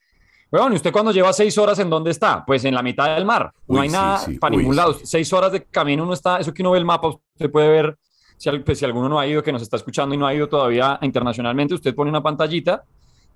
[0.59, 2.45] Bueno, ¿y usted cuando lleva seis horas en dónde está?
[2.45, 3.51] Pues en la mitad del mar.
[3.67, 4.77] No Uy, hay sí, nada sí, para uy, ningún sí.
[4.77, 4.95] lado.
[5.03, 7.97] Seis horas de camino uno está, eso que uno ve el mapa, usted puede ver,
[8.37, 10.47] si, pues, si alguno no ha ido, que nos está escuchando y no ha ido
[10.47, 12.83] todavía internacionalmente, usted pone una pantallita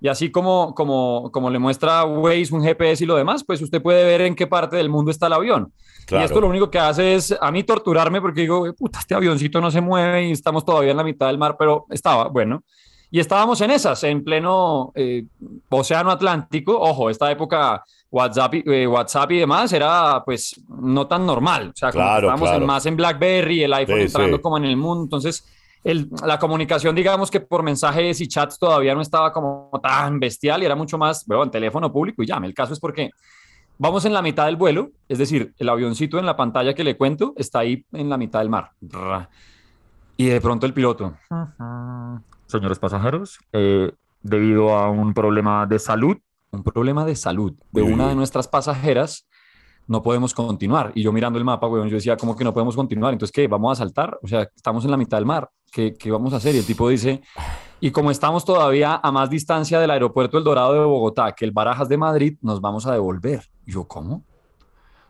[0.00, 3.82] y así como, como, como le muestra Waze, un GPS y lo demás, pues usted
[3.82, 5.72] puede ver en qué parte del mundo está el avión.
[6.06, 6.22] Claro.
[6.22, 9.16] Y esto lo único que hace es a mí torturarme porque digo, "Güey, puta, este
[9.16, 12.62] avioncito no se mueve y estamos todavía en la mitad del mar, pero estaba, bueno.
[13.10, 15.24] Y estábamos en esas, en pleno eh,
[15.70, 16.78] Océano Atlántico.
[16.78, 21.70] Ojo, esta época WhatsApp y, eh, WhatsApp y demás era pues no tan normal.
[21.74, 24.42] O sea, como que Claro, estábamos en- más en BlackBerry, el iPhone Sí, entrando sí.
[24.42, 25.04] como en el mundo.
[25.04, 25.46] Entonces,
[25.84, 30.62] el- la comunicación, digamos que por mensajes y chats todavía no estaba como tan bestial
[30.62, 32.46] y era mucho más, bueno, en teléfono público y llame.
[32.46, 33.10] El caso es porque
[33.78, 36.96] vamos en la mitad del vuelo, es decir, el avioncito en la pantalla que le
[36.96, 38.72] cuento está ahí en la mitad del mar.
[40.18, 41.14] Y de pronto el piloto.
[42.48, 46.16] Señores pasajeros, eh, debido a un problema de salud,
[46.50, 49.28] un problema de salud de Uy, una de nuestras pasajeras,
[49.86, 50.92] no podemos continuar.
[50.94, 53.12] Y yo mirando el mapa, weón, yo decía, ¿cómo que no podemos continuar?
[53.12, 53.46] Entonces, ¿qué?
[53.48, 54.18] ¿Vamos a saltar?
[54.22, 55.50] O sea, estamos en la mitad del mar.
[55.70, 56.54] ¿Qué, qué vamos a hacer?
[56.54, 57.20] Y el tipo dice,
[57.80, 61.52] y como estamos todavía a más distancia del aeropuerto El Dorado de Bogotá que el
[61.52, 63.42] Barajas de Madrid, nos vamos a devolver.
[63.66, 64.24] Y yo, ¿cómo?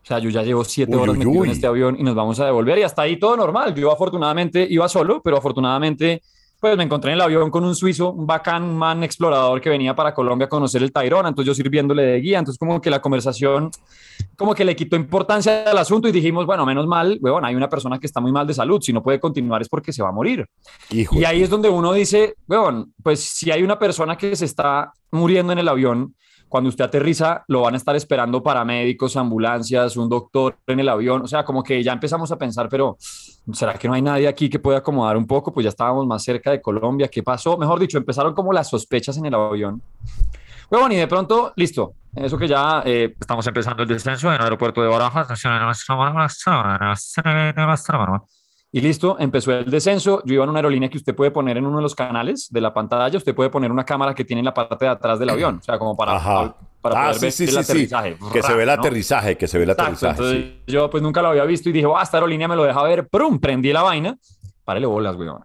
[0.01, 1.47] O sea, yo ya llevo siete Uy, horas uy, metido uy.
[1.47, 3.73] en este avión y nos vamos a devolver y hasta ahí todo normal.
[3.75, 6.21] Yo afortunadamente iba solo, pero afortunadamente
[6.59, 9.69] pues me encontré en el avión con un suizo, un bacán, un man explorador que
[9.69, 12.89] venía para Colombia a conocer el Tayrona, entonces yo sirviéndole de guía, entonces como que
[12.89, 13.71] la conversación
[14.35, 17.69] como que le quitó importancia al asunto y dijimos, bueno, menos mal, huevón, hay una
[17.69, 20.09] persona que está muy mal de salud, si no puede continuar es porque se va
[20.09, 20.45] a morir.
[20.89, 24.45] Hijo Y ahí es donde uno dice, weón, pues si hay una persona que se
[24.45, 26.15] está muriendo en el avión,
[26.49, 31.21] cuando usted aterriza, lo van a estar esperando paramédicos, ambulancias, un doctor en el avión.
[31.21, 32.97] O sea, como que ya empezamos a pensar, pero
[33.53, 35.53] ¿será que no hay nadie aquí que pueda acomodar un poco?
[35.53, 37.07] Pues ya estábamos más cerca de Colombia.
[37.07, 37.57] ¿Qué pasó?
[37.57, 39.81] Mejor dicho, empezaron como las sospechas en el avión.
[40.69, 41.93] Bueno, y de pronto, listo.
[42.15, 45.29] Eso que ya eh, estamos empezando el descenso en el aeropuerto de Barajas.
[48.71, 50.21] Y listo, empezó el descenso.
[50.25, 52.61] Yo iba en una aerolínea que usted puede poner en uno de los canales de
[52.61, 55.29] la pantalla, usted puede poner una cámara que tiene en la parte de atrás del
[55.29, 56.55] avión, o sea, como para, Ajá.
[56.79, 57.59] para Ah, poder sí, ver sí, el sí, sí.
[57.61, 58.17] aterrizaje.
[58.31, 60.21] Que se ve el aterrizaje, que se ve el Exacto, aterrizaje.
[60.21, 60.71] entonces sí.
[60.71, 63.07] yo pues nunca lo había visto y dije, ah, esta aerolínea me lo deja ver,
[63.07, 63.39] ¡prum!
[63.39, 64.17] Prendí la vaina,
[64.63, 65.43] párele bolas, weón.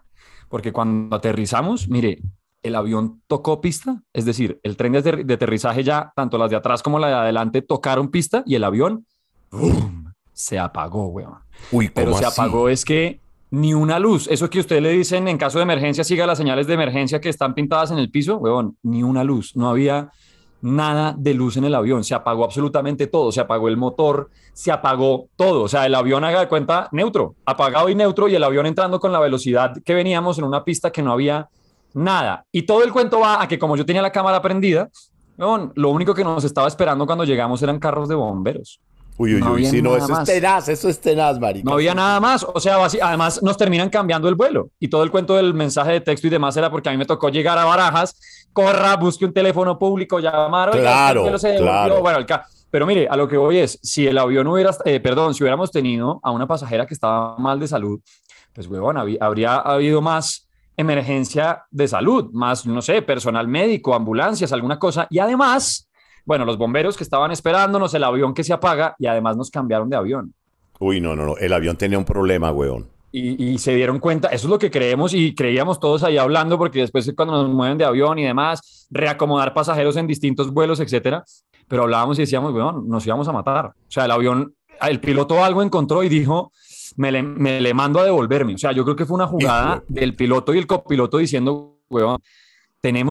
[0.50, 2.18] Porque cuando aterrizamos, mire,
[2.62, 6.50] el avión tocó pista, es decir, el tren de, ater- de aterrizaje ya, tanto las
[6.50, 9.06] de atrás como la de adelante tocaron pista y el avión
[9.50, 10.03] ¡bum!
[10.34, 11.38] Se apagó, weón.
[11.72, 12.40] Uy, Pero ¿cómo se así?
[12.40, 13.20] apagó es que
[13.50, 14.26] ni una luz.
[14.28, 17.28] Eso que usted le dicen en caso de emergencia, siga las señales de emergencia que
[17.28, 19.56] están pintadas en el piso, huevón, ni una luz.
[19.56, 20.10] No había
[20.60, 22.02] nada de luz en el avión.
[22.04, 23.30] Se apagó absolutamente todo.
[23.30, 25.62] Se apagó el motor, se apagó todo.
[25.62, 28.98] O sea, el avión, haga de cuenta, neutro, apagado y neutro, y el avión entrando
[28.98, 31.48] con la velocidad que veníamos en una pista que no había
[31.92, 32.46] nada.
[32.50, 34.88] Y todo el cuento va a que como yo tenía la cámara prendida,
[35.38, 38.80] huevón, lo único que nos estaba esperando cuando llegamos eran carros de bomberos.
[39.16, 40.28] Uy, uy, No uy, sí, no, nada eso es más.
[40.28, 41.68] tenaz, eso es tenaz, marica.
[41.68, 42.44] No había nada más.
[42.44, 44.70] O sea, además nos terminan cambiando el vuelo.
[44.80, 47.06] Y todo el cuento del mensaje de texto y demás era porque a mí me
[47.06, 48.16] tocó llegar a Barajas,
[48.52, 50.72] corra, busque un teléfono público, llamar.
[50.72, 52.00] Claro, el se claro.
[52.00, 52.26] Bueno, el
[52.70, 55.70] Pero mire, a lo que voy es, si el avión hubiera, eh, perdón, si hubiéramos
[55.70, 58.00] tenido a una pasajera que estaba mal de salud,
[58.52, 64.78] pues, huevón, habría habido más emergencia de salud, más, no sé, personal médico, ambulancias, alguna
[64.78, 65.06] cosa.
[65.08, 65.88] Y además,
[66.24, 69.88] bueno, los bomberos que estaban esperándonos, el avión que se apaga y además nos cambiaron
[69.90, 70.34] de avión
[70.80, 71.36] Uy, no, no, no.
[71.36, 72.88] El avión tenía un problema, weón.
[73.12, 76.58] y, y se dieron cuenta, eso es lo que creemos y creíamos todos ahí hablando,
[76.58, 81.22] porque después cuando nos mueven de avión y demás, reacomodar pasajeros en distintos vuelos, etcétera,
[81.68, 83.66] pero hablábamos y decíamos, bueno, nos íbamos a matar.
[83.66, 86.50] O sea, el avión, el piloto algo encontró y dijo,
[86.96, 88.54] me le, me le mando a devolverme.
[88.54, 92.18] O sea, yo creo que fue una jugada del piloto y el copiloto diciendo, weón,
[92.80, 93.10] tenemos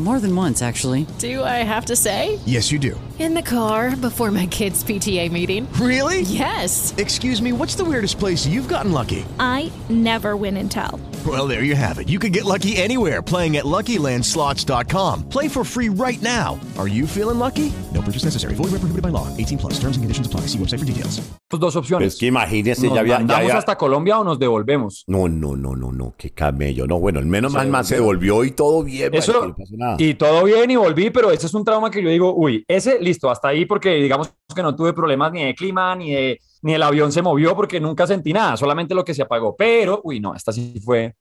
[0.00, 1.06] More than once, actually.
[1.18, 2.38] Do I have to say?
[2.46, 2.98] Yes, you do.
[3.18, 5.68] In the car before my kids' PTA meeting.
[5.74, 6.22] Really?
[6.22, 6.94] Yes.
[6.96, 9.26] Excuse me, what's the weirdest place you've gotten lucky?
[9.38, 10.98] I never win and tell.
[11.26, 12.08] Well, there you have it.
[12.08, 15.28] You can get lucky anywhere playing at LuckyLandSlots.com.
[15.28, 16.58] Play for free right now.
[16.78, 17.70] Are you feeling lucky?
[17.92, 18.54] No purchase necessary.
[18.54, 19.28] Void where prohibited by law.
[19.36, 19.74] 18 plus.
[19.74, 20.46] Terms and conditions apply.
[20.48, 21.20] See website for details.
[21.50, 22.14] dos opciones.
[22.14, 25.04] Es que imagínese, ¿Nos ya había, ya mandamos había- hasta Colombia o nos devolvemos?
[25.08, 26.86] No, no, no, no, no, qué camello.
[26.86, 28.34] No, bueno, al menos Se más, más se devolvió.
[28.36, 29.96] devolvió y todo bien, Eso, marica, no pasó nada.
[29.98, 32.98] y todo bien y volví, pero ese es un trauma que yo digo, uy, ese
[33.00, 36.74] listo, hasta ahí porque digamos que no tuve problemas ni de clima, ni de, ni
[36.74, 40.20] el avión se movió porque nunca sentí nada, solamente lo que se apagó, pero, uy,
[40.20, 41.14] no, esta sí fue,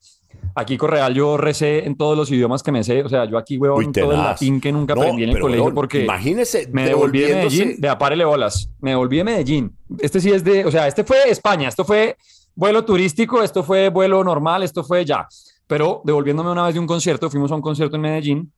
[0.55, 3.57] aquí Correal yo recé en todos los idiomas que me sé, o sea, yo aquí,
[3.57, 6.85] huevón, Uy, todo el latín que nunca No, aprendí en el colegio porque imagínese me
[6.85, 10.71] devolví de Medellín, de apárele bolas, me devolví de Medellín, este sí es de, o
[10.71, 12.17] sea, este fue España, esto fue
[12.55, 15.27] vuelo turístico, esto fue vuelo normal, esto fue ya,
[15.67, 18.51] pero devolviéndome una vez de un concierto, fuimos a un concierto en Medellín,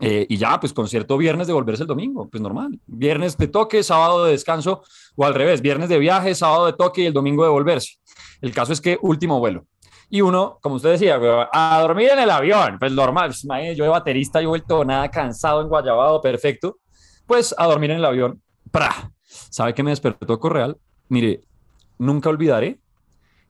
[0.00, 2.78] eh, y ya, pues concierto viernes, devolverse el domingo, pues normal.
[2.86, 4.82] Viernes de toque, sábado de descanso,
[5.14, 7.98] o al revés, viernes de viaje, sábado de toque y el domingo devolverse.
[8.40, 9.66] El caso es que último vuelo.
[10.08, 11.18] Y uno, como usted decía,
[11.52, 15.60] a dormir en el avión, pues normal, pues, yo de baterista, yo vuelto nada cansado,
[15.60, 16.78] en Guayabado, perfecto,
[17.26, 18.40] pues a dormir en el avión.
[18.70, 19.10] ¡Pra!
[19.24, 20.76] ¿Sabe qué me despertó Correal?
[21.08, 21.40] Mire,
[21.98, 22.78] nunca olvidaré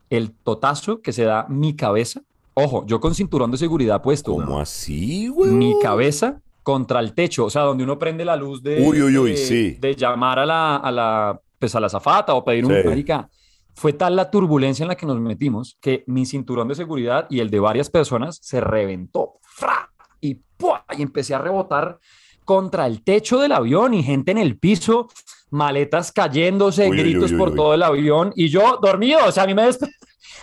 [0.08, 2.22] el totazo que se da mi cabeza.
[2.58, 4.32] Ojo, yo con cinturón de seguridad puesto.
[4.32, 5.50] ¿Cómo así, güey?
[5.50, 9.16] Mi cabeza contra el techo, o sea, donde uno prende la luz de, Uy, uy,
[9.18, 9.70] uy, de, sí.
[9.78, 12.88] de llamar a la, a la, pues a la zafata o pedir un Sí.
[12.88, 13.28] marica.
[13.74, 17.40] Fue tal la turbulencia en la que nos metimos que mi cinturón de seguridad y
[17.40, 19.34] el de varias personas se reventó.
[19.42, 19.90] ¡Fra!
[20.22, 20.84] Y, ¡pua!
[20.96, 21.98] y empecé a rebotar
[22.46, 25.08] contra el techo del avión y gente en el piso,
[25.50, 27.54] maletas cayéndose, Uy, gritos uy, por uy.
[27.56, 29.90] todo el avión y yo dormido, o sea, a mí me, despe-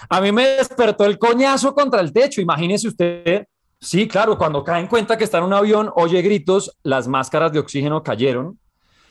[0.09, 3.45] a mí me despertó el coñazo contra el techo, imagínese usted.
[3.79, 7.51] Sí, claro, cuando cae en cuenta que está en un avión, oye gritos, las máscaras
[7.51, 8.57] de oxígeno cayeron,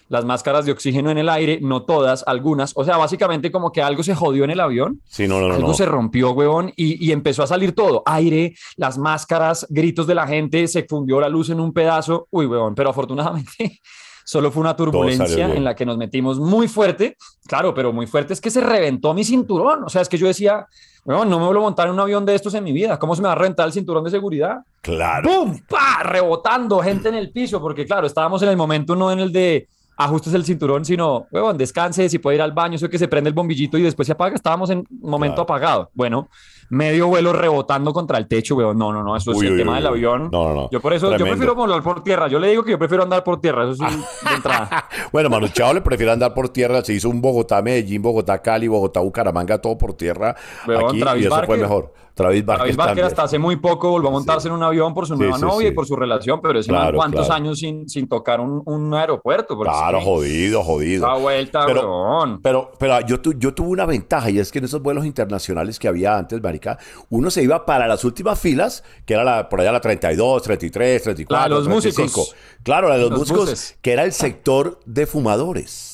[0.08, 3.82] las máscaras de oxígeno en el aire, no todas, algunas, o sea, básicamente como que
[3.82, 5.54] algo se jodió en el avión, Sí, no, no, no.
[5.54, 5.74] algo no.
[5.74, 10.26] se rompió, huevón, y, y empezó a salir todo, aire, las máscaras, gritos de la
[10.26, 13.80] gente, se fundió la luz en un pedazo, uy, huevón, pero afortunadamente
[14.24, 18.32] solo fue una turbulencia en la que nos metimos muy fuerte, claro, pero muy fuerte
[18.32, 20.66] es que se reventó mi cinturón, o sea, es que yo decía,
[21.04, 23.14] huevón, no me vuelvo a montar en un avión de estos en mi vida, ¿cómo
[23.16, 24.58] se me va a reventar el cinturón de seguridad?
[24.80, 25.28] Claro.
[25.28, 25.58] ¡Pum!
[25.68, 26.02] ¡Pa!
[26.02, 29.68] Rebotando gente en el piso, porque claro, estábamos en el momento no en el de
[29.96, 33.28] ajustes el cinturón, sino, huevón, descanse, si puede ir al baño, eso que se prende
[33.28, 35.42] el bombillito y después se apaga, estábamos en momento Claro.
[35.42, 35.90] apagado.
[35.94, 36.28] Bueno,
[36.72, 39.58] medio vuelo rebotando contra el techo, huevón, no, no, no, eso es Uy, el uy,
[39.58, 40.30] tema del avión.
[40.32, 40.70] No, no, no.
[40.70, 43.22] Yo por eso, yo prefiero volar por tierra, yo le digo que yo prefiero andar
[43.22, 43.84] por tierra, eso sí,
[44.28, 44.88] de entrada.
[45.12, 46.82] Bueno, Manu Chao le prefiere andar por tierra.
[46.82, 50.34] Se hizo un Bogotá, Medellín, Bogotá, Cali, Bogotá, Bucaramanga, todo por tierra.
[50.62, 51.92] Aquí, Travis y eso fue mejor.
[52.14, 55.06] Travis Barker David Barker hasta hace muy poco volvió a montarse en un avión por
[55.06, 57.42] su nueva sí, novia y por su relación, pero ese man, Claro, cuántos claro.
[57.42, 59.56] años sin, sin tocar un, un aeropuerto.
[59.56, 61.06] Porque Claro, es jodido, jodido.
[61.10, 62.38] esa vuelta, Pero-.
[62.42, 65.78] Pero, pero yo, tu- yo tuve una ventaja y es que en esos vuelos internacionales
[65.78, 66.61] que había antes, marica,
[67.10, 71.02] uno se iba para las últimas filas, que era la, por allá la 32, 33,
[71.02, 72.02] 34, La los 35.
[72.20, 72.36] músicos.
[72.62, 73.76] Claro, la de los, Los músicos, buses.
[73.82, 75.91] que era el sector de fumadores.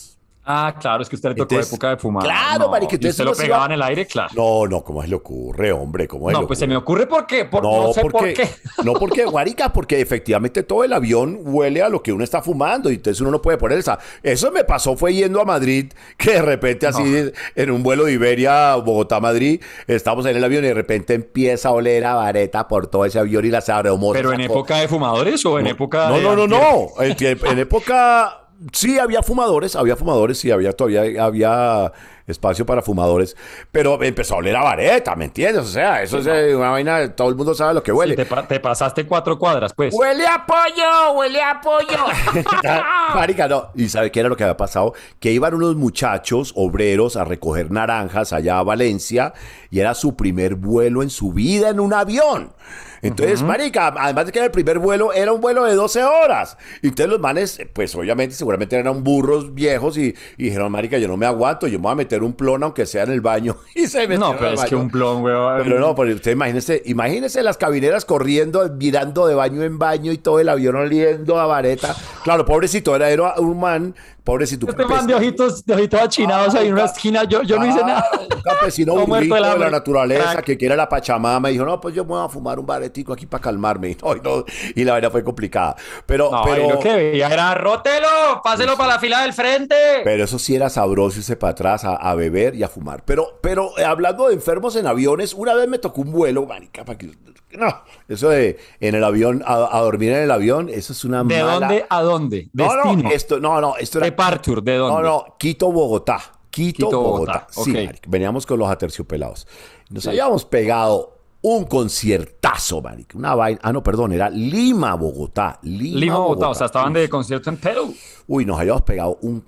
[0.50, 2.24] Ah, claro, es que usted le tocó Entonces, época de fumar.
[2.24, 4.30] claro, no, marica, ¿y entonces usted lo pegaba iba- en el aire, claro.
[4.34, 6.08] No, no, ¿cómo se le ocurre, hombre?
[6.08, 8.48] ¿Cómo se No, le pues se me ocurre porque, por, no, sé por qué.
[8.82, 12.90] No, porque, marica, porque efectivamente todo el avión huele a lo que uno está fumando
[12.90, 13.98] y entonces uno no puede poner esa.
[14.22, 18.12] Eso me pasó fue yendo a Madrid, que de repente así en un vuelo de
[18.14, 22.86] Iberia, Bogotá-Madrid, estamos en el avión y de repente empieza a oler a vareta por
[22.86, 24.22] todo ese avión y las aromosas.
[24.22, 27.02] ¿Pero en época de fumadores o en época No, de no, no, no.
[27.02, 28.37] En, tie- en época
[28.72, 31.92] sí había fumadores, había fumadores, sí, había todavía había
[32.28, 33.36] espacio para fumadores,
[33.72, 35.64] pero empezó a oler a vareta, ¿me entiendes?
[35.64, 38.12] O sea, eso es una vaina, todo el mundo sabe lo que huele.
[38.14, 39.94] Sí, te, pa- te pasaste cuatro cuadras, pues.
[39.94, 41.12] ¡Huele a pollo!
[41.18, 42.04] ¡Huele a pollo!
[43.14, 43.68] Marica, no.
[43.74, 44.94] ¿Y sabe qué era lo que había pasado?
[45.20, 49.32] Que iban unos muchachos obreros a recoger naranjas allá a Valencia
[49.70, 52.52] y era su primer vuelo en su vida en un avión.
[53.00, 56.58] Entonces, marica, además de que era el primer vuelo, era un vuelo de 12 horas.
[56.82, 61.06] Y entonces los manes, pues obviamente, seguramente eran burros viejos y, y dijeron, marica, yo
[61.06, 63.56] no me aguanto, yo me voy a meter un plon aunque sea en el baño.
[63.74, 65.62] Y se No, pero es que un plon, weón.
[65.62, 70.18] Pero no, pero usted imagínese, imagínese las cabineras corriendo, mirando de baño en baño y
[70.18, 71.94] todo el avión oliendo a vareta.
[72.24, 73.94] Claro, pobrecito, era, era un man,
[74.28, 74.68] pobrecito.
[74.68, 77.80] Este man de ojitos, de ojitos achinados ahí en una esquina, yo, yo no hice
[77.80, 78.04] nada.
[78.12, 80.44] un campesino muerto burrito de la naturaleza Crack.
[80.44, 83.14] que quiere la pachamama y dijo, no, pues yo me voy a fumar un baretico
[83.14, 83.90] aquí para calmarme.
[83.90, 85.76] Y, no, y, no, y la verdad fue complicada.
[86.04, 89.74] Pero, No, pero, lo que veía era rótelo, páselo para la fila del frente.
[90.04, 93.02] Pero eso sí era sabroso irse para atrás a, a beber y a fumar.
[93.06, 96.84] Pero, pero eh, hablando de enfermos en aviones, una vez me tocó un vuelo, marica,
[96.84, 97.10] para que...
[97.56, 97.74] No,
[98.08, 101.42] eso de en el avión, a, a dormir en el avión, eso es una ¿De
[101.42, 101.52] mala...
[101.60, 102.50] dónde a dónde?
[102.52, 103.02] No, Destino.
[103.02, 104.04] no, esto, no, no, esto era...
[104.06, 105.02] Departure, ¿de dónde?
[105.02, 106.20] No, no, Quito, Bogotá.
[106.50, 107.32] Quito, Quito, Bogotá.
[107.32, 107.76] Bogotá, Sí, ok.
[107.86, 109.46] marica, veníamos con los aterciopelados.
[109.90, 110.10] Nos Sí.
[110.10, 113.16] habíamos pegado un conciertazo, marica.
[113.16, 113.60] Una vaina...
[113.62, 115.58] Ah, no, perdón, era Lima, Bogotá.
[115.62, 117.94] Lima, Lima, Bogotá, o sea, estaban de concierto en Perú.
[118.26, 119.40] Uy, nos habíamos pegado un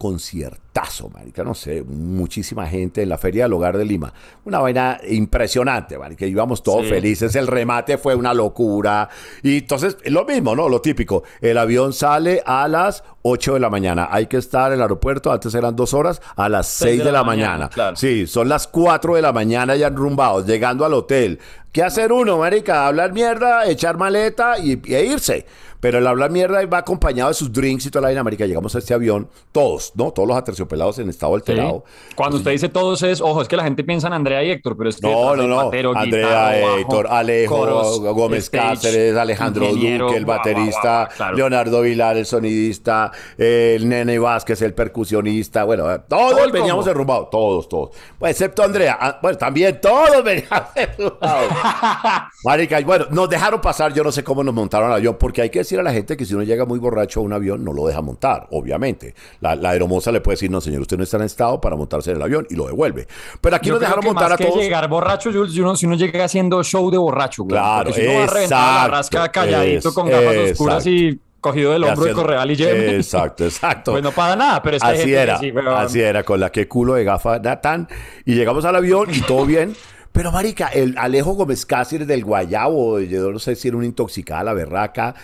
[0.72, 4.12] conciertazo, marica, no sé, muchísima gente en la Feria del Hogar de Lima.
[4.44, 6.90] Una vaina impresionante, marica, íbamos todos Sí.
[6.90, 9.08] felices, el remate fue una locura.
[9.42, 10.68] Y entonces, lo mismo, ¿no?
[10.68, 14.76] Lo típico, el avión sale a las 8 de la mañana, hay que estar en
[14.78, 17.68] el aeropuerto, antes eran dos horas, a las 6 de, la, mañana.
[17.68, 17.96] claro.
[17.96, 21.38] Sí, son las 4 de la mañana ya enrumbados, llegando al hotel.
[21.72, 22.86] ¿Qué hacer uno, marica?
[22.86, 25.46] Hablar mierda, echar maleta y, y irse.
[25.80, 28.46] Pero el hablar mierda va acompañado de sus drinks y toda la vaina, marica.
[28.46, 30.12] Llegamos a este avión, todos, ¿no?
[30.12, 31.36] Todos los aterciopelados en estado Sí.
[31.52, 31.84] alterado.
[32.14, 34.76] Cuando usted dice todos es, ojo, es que la gente piensa en Andrea y Héctor,
[34.76, 35.56] pero es que No, no, no.
[35.56, 40.26] batero, Andrea, guitarra, bajo, Héctor, Alejo, coros, Gómez stage, Cáceres, Alejandro Duque, el guau, guau,
[40.26, 41.36] baterista, guau, claro.
[41.36, 45.64] Leonardo Vilar, el sonidista, el Nene Vázquez, el percusionista.
[45.64, 47.90] Bueno, eh, todos Todo veníamos derrumbados, todos, todos.
[48.18, 48.98] Bueno, excepto Andrea.
[49.00, 51.50] Ah, Bueno, también todos veníamos derrumbados.
[52.44, 55.50] Marica, bueno, nos dejaron pasar, yo no sé cómo nos montaron al avión, porque hay
[55.50, 57.72] que decir a la gente que si uno llega muy borracho a un avión, no
[57.72, 59.14] lo deja montar, obviamente.
[59.40, 62.10] La, la aeromoza le puede decir, no, señor, usted no está en estado para montarse
[62.10, 63.06] en el avión y lo devuelve.
[63.40, 64.58] Pero aquí Yo nos creo dejaron montar más a que todos.
[64.62, 67.52] llegar borracho, Jules, si uno, si uno llega haciendo show de borracho, güey.
[67.52, 70.90] Claro, si uno va reventado la exacto, rasca calladito es- con gafas oscuras exacto.
[70.90, 72.96] y cogido del hombro de Correal y Yeme.
[72.96, 73.92] Exacto, exacto.
[73.92, 76.38] Pues no para nada, pero es que así gente que era, sí, así era, con
[76.40, 77.88] la que culo de gafa Natán.
[78.26, 79.74] Y llegamos al avión y todo bien.
[80.12, 84.42] Pero, marica, el Alejo Gómez Cáceres del Guayabo, yo no sé si era una intoxicada
[84.42, 85.14] la berraca,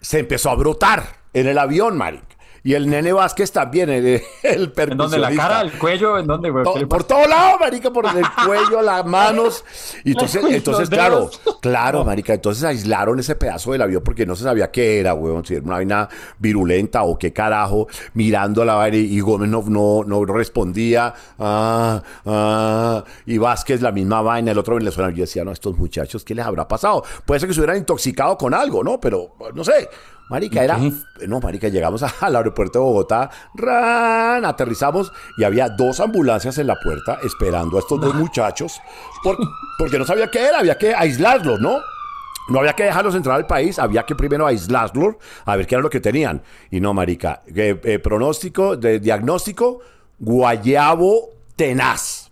[0.00, 2.37] se empezó a brotar en el avión, marica.
[2.64, 5.18] Y el Nene Vázquez también, el, el ¿En dónde?
[5.18, 6.18] ¿La cara, el cuello?
[6.18, 6.64] ¿En dónde, güey?
[6.64, 7.08] To- ¿Qué le por pasa?
[7.08, 9.64] todos lados, marica, por el cuello, las manos.
[10.04, 14.44] Y entonces, entonces claro, claro, marica, entonces aislaron ese pedazo del avión porque no se
[14.44, 18.96] sabía qué era, weón, si era una vaina virulenta o qué carajo, mirando la vaina
[18.96, 24.74] y Gómez no, no, no respondía, ah, ah, y Vázquez la misma vaina, el otro
[24.76, 27.04] venezolano, yo decía, no, estos muchachos, ¿qué les habrá pasado?
[27.24, 29.00] Puede ser que se hubieran intoxicado con algo, ¿no?
[29.00, 29.88] Pero, no sé.
[30.30, 30.78] Marica, era.
[31.26, 36.66] No, Marica, llegamos a- al aeropuerto de Bogotá, ran, aterrizamos y había dos ambulancias en
[36.66, 38.80] la puerta esperando a estos dos muchachos
[39.22, 39.36] por-
[39.78, 41.78] porque no sabía qué era, había que aislarlos, ¿no?
[42.50, 45.82] No había que dejarlos entrar al país, había que primero aislarlos, a ver qué era
[45.82, 46.42] lo que tenían.
[46.70, 49.80] Y no, Marica, eh, eh, pronóstico, de diagnóstico,
[50.18, 52.30] guayabo tenaz.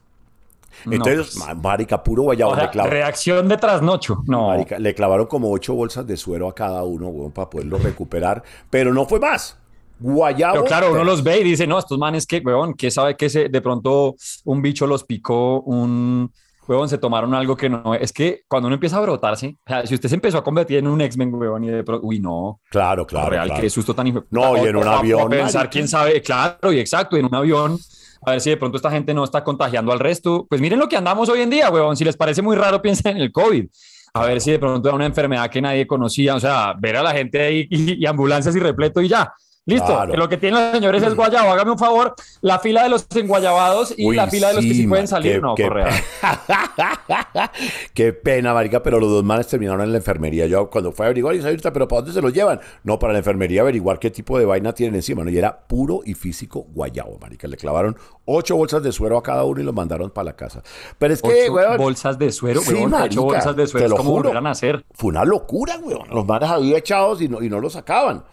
[0.85, 1.37] No, Entonces, pues.
[1.37, 2.97] ma- Marica, puro guayabo O sea, clavaron.
[2.97, 4.23] reacción de trasnocho.
[4.27, 4.49] No.
[4.49, 8.43] Marica, le clavaron como ocho bolsas de suero a cada uno, para poderlo recuperar.
[8.71, 9.59] Pero no fue más.
[9.99, 10.55] Guayabo.
[10.55, 13.29] Pero claro, uno los ve y dice, no, estos manes que, weón, que sabe que
[13.29, 16.31] se, de pronto un bicho los picó, un,
[16.69, 19.87] weón, se tomaron algo que no, es que cuando uno empieza a brotarse, o sea,
[19.87, 22.61] si usted se empezó a convertir en un X-Men, weón, y de pronto, uy, no,
[22.71, 23.31] Claro, claro.
[23.31, 23.63] real, claro.
[23.63, 24.25] qué susto tan hijo.
[24.31, 27.79] No, y en un avión, pensar, quién sabe, claro, y exacto, en un avión,
[28.25, 30.47] a ver si de pronto esta gente no está contagiando al resto.
[30.49, 33.17] Pues miren lo que andamos hoy en día, weón, si les parece muy raro, piensen
[33.17, 33.67] en el COVID.
[34.15, 37.03] A ver si de pronto era una enfermedad que nadie conocía, o sea, ver a
[37.03, 39.33] la gente ahí y, y ambulancias y repleto y ya.
[39.69, 40.13] Listo, Claro.
[40.13, 41.51] que lo que tienen los señores es guayabo.
[41.51, 44.75] Hágame un favor, la fila de los enguayabados y Uy, la fila de los que
[44.75, 45.33] sí, pueden salir.
[45.35, 45.91] qué- no, qué Correa.
[47.95, 50.47] Qué pena, marica, pero los dos manes terminaron en la enfermería.
[50.47, 52.61] Yo cuando fue a averiguar, y ahorita, pero ¿para dónde se los llevan?
[52.85, 55.31] No, para la enfermería averiguar qué tipo de vaina tienen encima, ¿no?
[55.31, 57.49] Y era puro y físico guayabo, marica.
[57.49, 60.63] Le clavaron ocho bolsas de suero a cada uno y los mandaron para la casa.
[60.99, 63.87] Pero es que, weón, bolsas de suero, Sí, weón, marica, ocho bolsas de suero, te
[63.87, 64.23] es lo como juro.
[64.25, 64.85] volver a nacer.
[64.93, 66.09] Fue una locura, weón.
[66.11, 68.25] Los manes ahí echados y no, y no los sacaban.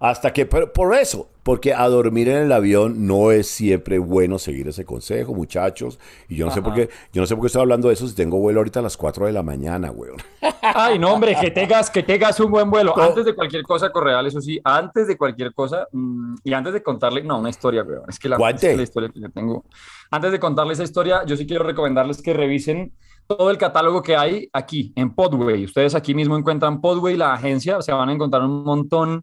[0.00, 4.38] Hasta que, pero por eso, porque a dormir en el avión no es siempre bueno
[4.38, 5.98] seguir ese consejo, muchachos.
[6.28, 8.06] Y yo no sé por qué, yo no sé por qué estoy hablando de eso
[8.06, 10.16] si tengo vuelo ahorita a las 4 de la mañana, weón.
[10.62, 12.98] Ay, no, hombre, que tengas, que tengas un buen vuelo.
[12.98, 16.82] Antes de cualquier cosa, Correal, eso sí, antes de cualquier cosa, mm, y antes de
[16.82, 18.04] contarle, no, una historia, weón.
[18.08, 19.64] Es que la, es que la historia que yo tengo.
[20.10, 22.92] Antes de contarle esa historia, yo sí quiero recomendarles que revisen
[23.26, 25.64] todo el catálogo que hay aquí, en Podway.
[25.64, 29.22] Ustedes aquí mismo encuentran Podway, la agencia, se van a encontrar un montón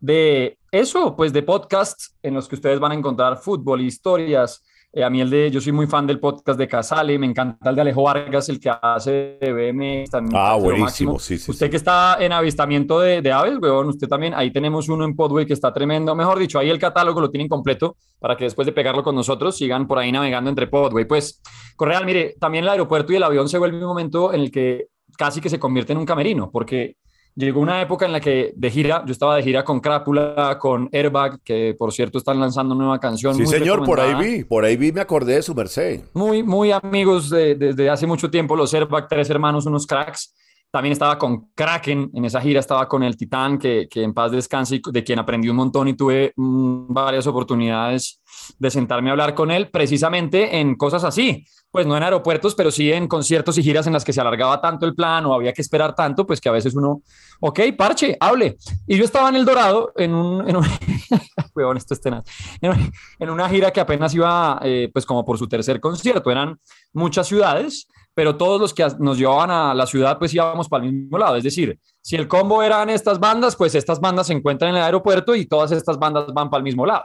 [0.00, 4.62] de eso, pues de podcasts en los que ustedes van a encontrar fútbol, historias.
[4.90, 7.68] Eh, a mí el de, yo soy muy fan del podcast de Casale, me encanta
[7.68, 10.04] el de Alejo Vargas, el que hace de BM.
[10.10, 14.08] también Ah, buenísimo, sí, sí, Usted que está en avistamiento de, de aves, weón, usted
[14.08, 16.14] también, ahí tenemos uno en Podway que está tremendo.
[16.14, 19.56] Mejor dicho, ahí el catálogo lo tienen completo para que después de pegarlo con nosotros
[19.58, 21.04] sigan por ahí navegando entre Podway.
[21.04, 21.42] Pues,
[21.76, 24.86] Correal, mire, también el aeropuerto y el avión se vuelve un momento en el que
[25.18, 26.96] casi que se convierte en un camerino, porque
[27.38, 30.88] llegó una época en la que de gira, yo estaba de gira con Crápula, con
[30.92, 33.34] Airbag, que por cierto están lanzando nueva canción.
[33.34, 36.02] Sí, muy señor, por ahí vi, por ahí vi, me acordé de su merced.
[36.14, 40.34] Muy, muy amigos de- desde hace mucho tiempo, los Airbag, tres hermanos, unos cracks.
[40.70, 44.32] También estaba con Kraken, en esa gira estaba con el Titán, que, que en paz
[44.32, 48.20] descanse, y de quien aprendí un montón y tuve mm, varias oportunidades
[48.58, 51.44] de sentarme a hablar con él, precisamente en cosas así.
[51.70, 54.60] Pues no en aeropuertos, pero sí en conciertos y giras en las que se alargaba
[54.60, 57.02] tanto el plan o había que esperar tanto, pues que a veces uno,
[57.40, 58.56] ok, parche, hable.
[58.86, 60.48] Y yo estaba en El Dorado, en un...
[60.48, 60.64] En un
[61.76, 62.24] esto es tenaz.
[62.60, 66.58] En, una gira que apenas iba, eh, pues como por su tercer concierto, eran
[66.92, 70.92] muchas ciudades, pero todos los que nos llevaban a la ciudad, pues íbamos para el
[70.92, 71.36] mismo lado.
[71.36, 71.78] Es decir,
[72.08, 75.44] si el combo eran estas bandas, pues estas bandas se encuentran en el aeropuerto y
[75.44, 77.04] todas estas bandas van para el mismo lado.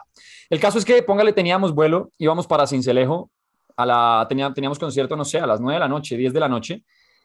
[0.49, 3.29] El caso es que, póngale, teníamos vuelo, íbamos para Cincelejo,
[3.75, 6.39] a la, tenía- teníamos concierto, no sé, a las 9 de la noche, 10 de
[6.39, 6.83] la noche,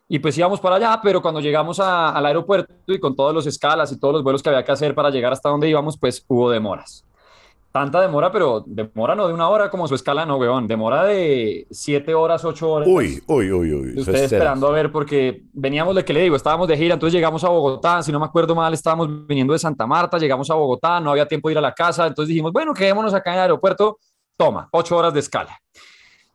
[0.09, 3.93] y pues íbamos para allá, pero cuando llegamos al aeropuerto y con todos los escalas
[3.93, 6.51] y todos los vuelos que había que hacer para llegar hasta donde íbamos, pues hubo
[6.51, 7.05] demoras.
[7.79, 10.67] Tanta demora, pero demora no de una hora como su escala, no, weón.
[10.67, 12.89] Demora de siete horas, ocho horas.
[12.91, 13.89] Uy, uy, uy, uy.
[13.91, 16.77] Y eso Usted es esperando a ver, porque veníamos de que le digo, estábamos de
[16.77, 20.19] gira, entonces llegamos a Bogotá, si no me acuerdo mal, estábamos viniendo de Santa Marta,
[20.19, 23.15] llegamos a Bogotá, no había tiempo de ir a la casa, entonces dijimos, bueno, quedémonos
[23.15, 23.99] acá en el aeropuerto,
[24.37, 25.57] toma, ocho horas de escala.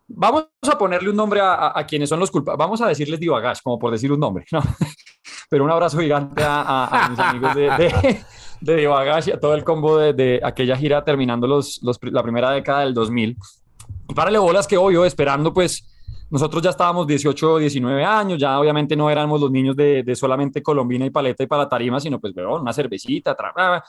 [0.08, 3.20] Vamos a ponerle un nombre a, a- a quienes son los culpables, vamos a decirles
[3.20, 4.62] Divagash, como por decir un nombre, ¿no?
[5.50, 8.24] Pero un abrazo gigante a, a- a mis amigos de, de,
[8.64, 12.24] de Divagash y a todo el combo de, de aquella gira terminando los, los la
[12.24, 13.38] primera década del 2000.
[14.09, 15.88] Y párale bolas que obvio, esperando pues
[16.30, 20.16] nosotros ya estábamos 18 o 19 años, ya obviamente no éramos los niños de, de
[20.16, 23.84] solamente colombina y paleta y para tarima, sino pues, weón, una cervecita, tra- tra-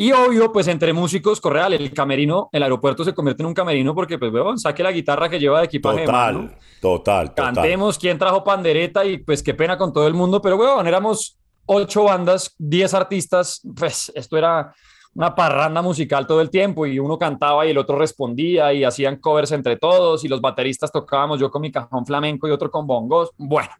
[0.00, 3.94] y obvio, pues entre músicos, Correal, el camerino, el aeropuerto se convierte en un camerino
[3.94, 7.54] porque, pues, weón, saque la guitarra que lleva de equipaje de mano, Total, total, total.
[7.54, 11.37] cantemos quién trajo pandereta y pues qué pena con todo el mundo, pero weón, éramos
[11.68, 14.74] ocho bandas, diez artistas, pues esto era
[15.14, 19.16] una parranda musical todo el tiempo y uno cantaba y el otro respondía y hacían
[19.16, 22.86] covers entre todos y los bateristas tocábamos, yo con mi cajón flamenco y otro con
[22.86, 23.70] bongos, bueno,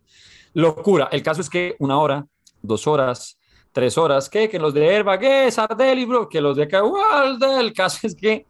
[0.54, 1.08] locura.
[1.10, 2.26] El caso es que una hora,
[2.60, 3.38] dos horas,
[3.72, 4.48] tres horas, ¿qué?
[4.48, 5.50] Que los de Herba, ¿qué?
[5.50, 8.44] Sardelli, bro, que los de Cagualde, el caso es que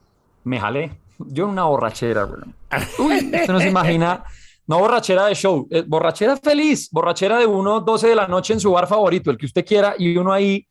[0.45, 2.55] me jalé, yo en una borrachera, weón.
[2.99, 4.25] Uy, usted no se imagina.
[4.69, 8.61] No borrachera de show, eh, borrachera feliz, borrachera de uno 12 de la noche en
[8.61, 10.65] su bar favorito, el que usted quiera, y uno ahí,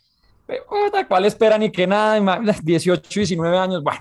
[0.47, 0.61] eh,
[1.09, 2.17] ¿cuál espera ni que nada?
[2.17, 3.99] ima- 18, 19 años, bueno.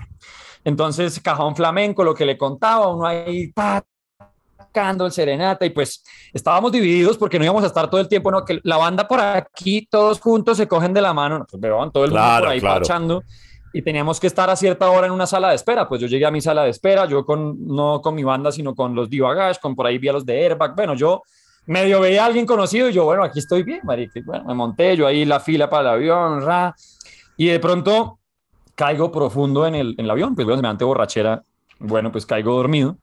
[0.63, 3.83] Entonces, cajón flamenco, lo que le contaba, uno ahí, pa,
[5.05, 8.45] el serenata, y pues estábamos divididos porque no íbamos a estar todo el tiempo, no,
[8.45, 11.59] que la banda por aquí, todos juntos se cogen de la mano, no, pues,
[11.91, 12.85] todo el mundo por ahí claro.
[13.73, 15.87] Y teníamos que estar a cierta hora en una sala de espera.
[15.87, 18.75] Pues yo llegué a mi sala de espera, yo con, no con mi banda, sino
[18.75, 20.75] con los Divagash, con por ahí vi a los de Airbag.
[20.75, 21.21] Bueno, yo
[21.67, 24.19] medio veía a alguien conocido y yo, bueno, aquí estoy bien, marica.
[24.25, 26.75] Bueno, me monté yo ahí la fila para el avión, ra,
[27.35, 28.19] y de pronto
[28.75, 31.43] caigo profundo en el, en el avión, pues bueno, semejante borrachera,
[31.79, 32.97] bueno, pues caigo dormido.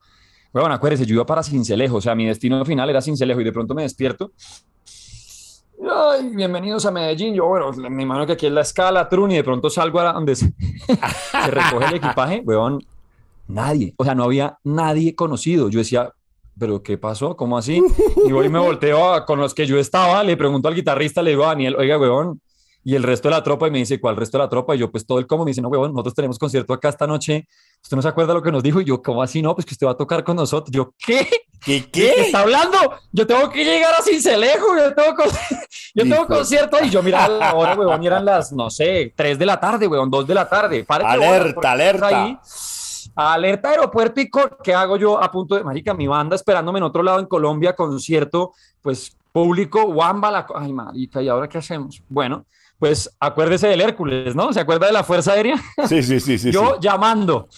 [0.53, 3.53] Bueno, acuérdese, yo iba para Cincelejo, o sea, mi destino final era Cincelejo y de
[3.53, 4.33] pronto me despierto
[5.91, 7.35] Ay, bienvenidos a Medellín.
[7.35, 10.13] Yo, bueno, me imagino que aquí es la escala, Trun, y de pronto salgo a
[10.13, 10.53] donde se,
[11.49, 12.83] recoge el equipaje, weón.
[13.49, 15.69] Nadie, o sea, no había nadie conocido.
[15.69, 16.11] Yo decía,
[16.59, 17.37] ¿pero qué pasó?
[17.37, 17.83] ¿Cómo así?
[18.27, 21.23] Y voy y me volteo a- con los que yo estaba, le pregunto al guitarrista,
[21.23, 22.41] le digo a Daniel, oiga, weón,
[22.85, 24.75] y el resto de la tropa, y me dice, ¿cuál resto de la tropa?
[24.75, 27.07] Y yo, pues todo el como, me dice, no, huevón, nosotros tenemos concierto acá esta
[27.07, 27.49] noche,
[27.83, 28.81] ¿usted no se acuerda lo que nos dijo?
[28.81, 29.55] Y yo, ¿cómo así no?
[29.55, 30.71] Pues que usted va a tocar con nosotros.
[30.71, 31.27] Yo, ¿qué?
[31.65, 31.89] ¿Qué?
[31.91, 32.77] ¿Qué está hablando?
[33.11, 35.27] Yo tengo que llegar a Cincelejo, yo tengo, con-
[35.95, 39.39] yo tengo concierto y yo miraba la hora, huevón, y eran las, no sé, 3
[39.39, 40.85] de la tarde, huevón, 2 de la tarde.
[41.07, 42.07] Alerta, alerta.
[42.25, 42.39] ahí,
[43.17, 45.95] Alerta aeropuerto y co- ¿qué hago yo a punto de marica?
[45.95, 51.23] Mi banda esperándome en otro lado en Colombia, concierto, pues público, Wamba, la ay marica,
[51.23, 52.03] ¿y ahora qué hacemos?
[52.09, 52.45] Bueno,
[52.85, 54.53] pues acuérdese del Hércules, ¿no?
[54.53, 55.57] ¿Se acuerda de la Fuerza Aérea?
[55.89, 56.53] Sí, sí, sí, sí.
[56.53, 56.81] yo sí.
[56.83, 57.49] llamando.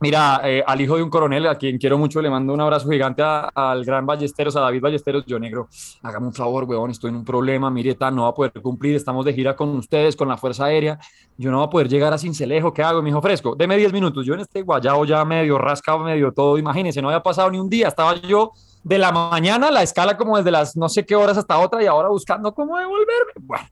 [0.00, 2.88] Mira, eh, al hijo de un coronel, a quien quiero mucho, le mando un abrazo
[2.90, 5.68] gigante a- al gran Ballesteros, a David Ballesteros, yo negro,
[6.02, 8.96] hágame un favor, weón, estoy en un problema, mire, tal, no va a poder cumplir,
[8.96, 10.98] estamos de gira con ustedes, con la Fuerza Aérea,
[11.36, 13.54] yo no voy a poder llegar a Cincelejo, ¿qué hago, mi hijo fresco?
[13.56, 17.22] Deme 10 minutos, yo en este guayao ya medio rascado, medio todo, imagínense, no había
[17.22, 18.50] pasado ni un día, estaba yo
[18.82, 21.86] de la mañana, la escala como desde las no sé qué horas hasta otra y
[21.86, 23.32] ahora buscando cómo devolverme.
[23.40, 23.66] Bueno,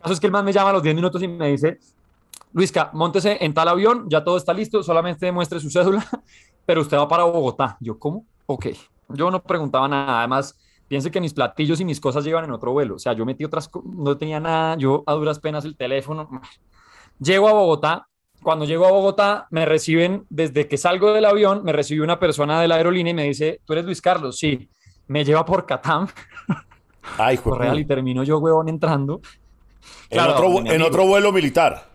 [0.00, 1.78] caso es que el man me llama a los 10 minutos y me dice,
[2.52, 6.04] Luisca, móntese en tal avión, ya todo está listo, solamente demuestre su cédula,
[6.66, 7.76] pero usted va para Bogotá.
[7.80, 8.24] Yo, ¿cómo?
[8.46, 8.66] Ok.
[9.10, 12.72] Yo no preguntaba nada, además, piense que mis platillos y mis cosas llevan en otro
[12.72, 16.28] vuelo, o sea, yo metí otras, no tenía nada, yo a duras penas el teléfono.
[17.18, 18.08] Llego a Bogotá,
[18.42, 22.60] cuando llego a Bogotá, me reciben, desde que salgo del avión, me recibió una persona
[22.60, 24.38] de la aerolínea y me dice, ¿tú eres Luis Carlos?
[24.38, 24.68] Sí.
[25.08, 26.08] Me lleva por Catam,
[27.18, 29.20] Ay, de Correal, y termino yo, huevón, entrando.
[30.10, 31.88] En, otro, en vuelo militar.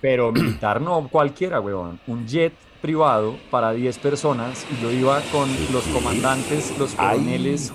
[0.00, 2.00] Pero militar no cualquiera, weón.
[2.06, 7.72] Un jet privado para 10 personas y yo iba con los comandantes, los coroneles,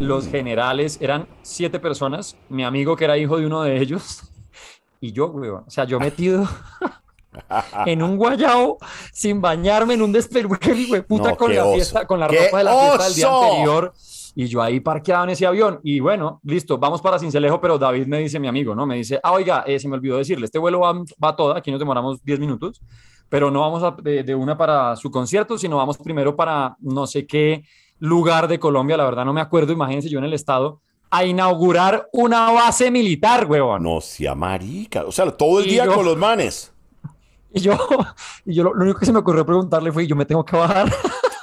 [0.00, 0.98] los generales.
[1.00, 2.36] Eran 7 personas.
[2.48, 4.22] Mi amigo que era hijo de uno de ellos
[5.00, 5.64] y yo, weón.
[5.66, 6.48] O sea, yo metido
[7.86, 8.78] en un guayao
[9.12, 12.64] sin bañarme en un despeluque, puta, No, con la fiesta, con la ¡Qué ropa de
[12.64, 13.94] la fiesta del día anterior.
[14.40, 15.80] Y yo ahí parqueado en ese avión.
[15.82, 18.86] Y bueno, listo, vamos para Cincelejo, pero David me dice, mi amigo, ¿no?
[18.86, 21.72] Me dice, ah, oiga, eh, se me olvidó decirle, este vuelo va, va todo, aquí
[21.72, 22.80] nos demoramos 10 minutos,
[23.28, 27.08] pero no vamos a- de, de una para su concierto, sino vamos primero para no
[27.08, 27.64] sé qué
[27.98, 30.80] lugar de Colombia, la verdad no me acuerdo, imagínense yo en el estado,
[31.10, 33.82] a inaugurar una base militar, huevón.
[33.82, 35.02] No sea marica.
[35.04, 36.72] O sea, todo el Y día yo- con los manes.
[37.50, 37.72] Y yo,
[38.44, 40.44] y yo lo, lo único que se me ocurrió preguntarle fue, ¿y yo me tengo
[40.44, 40.92] que bajar?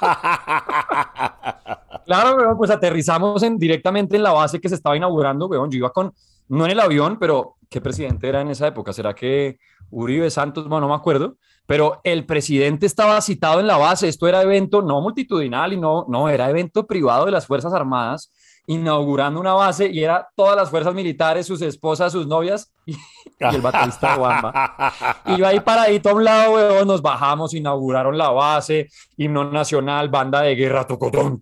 [2.06, 5.70] claro, weón, pues aterrizamos en, directamente en la base que se estaba inaugurando, weón.
[5.70, 6.12] Yo iba con,
[6.48, 8.92] no en el avión, pero ¿qué presidente era en esa época?
[8.92, 9.58] ¿Será que
[9.90, 10.68] Uribe Santos?
[10.68, 11.36] Bueno, no me acuerdo.
[11.66, 14.08] Pero el presidente estaba citado en la base.
[14.08, 18.30] Esto era evento no multitudinal y no, no, era evento privado de las Fuerzas Armadas
[18.66, 23.54] inaugurando una base y era todas las fuerzas militares, sus esposas, sus novias y, y
[23.54, 24.92] el baterista de Wamba.
[25.26, 30.08] Y yo ahí paradito a un lado, weón, nos bajamos, inauguraron la base, himno nacional,
[30.08, 31.38] banda de guerra, tocotón,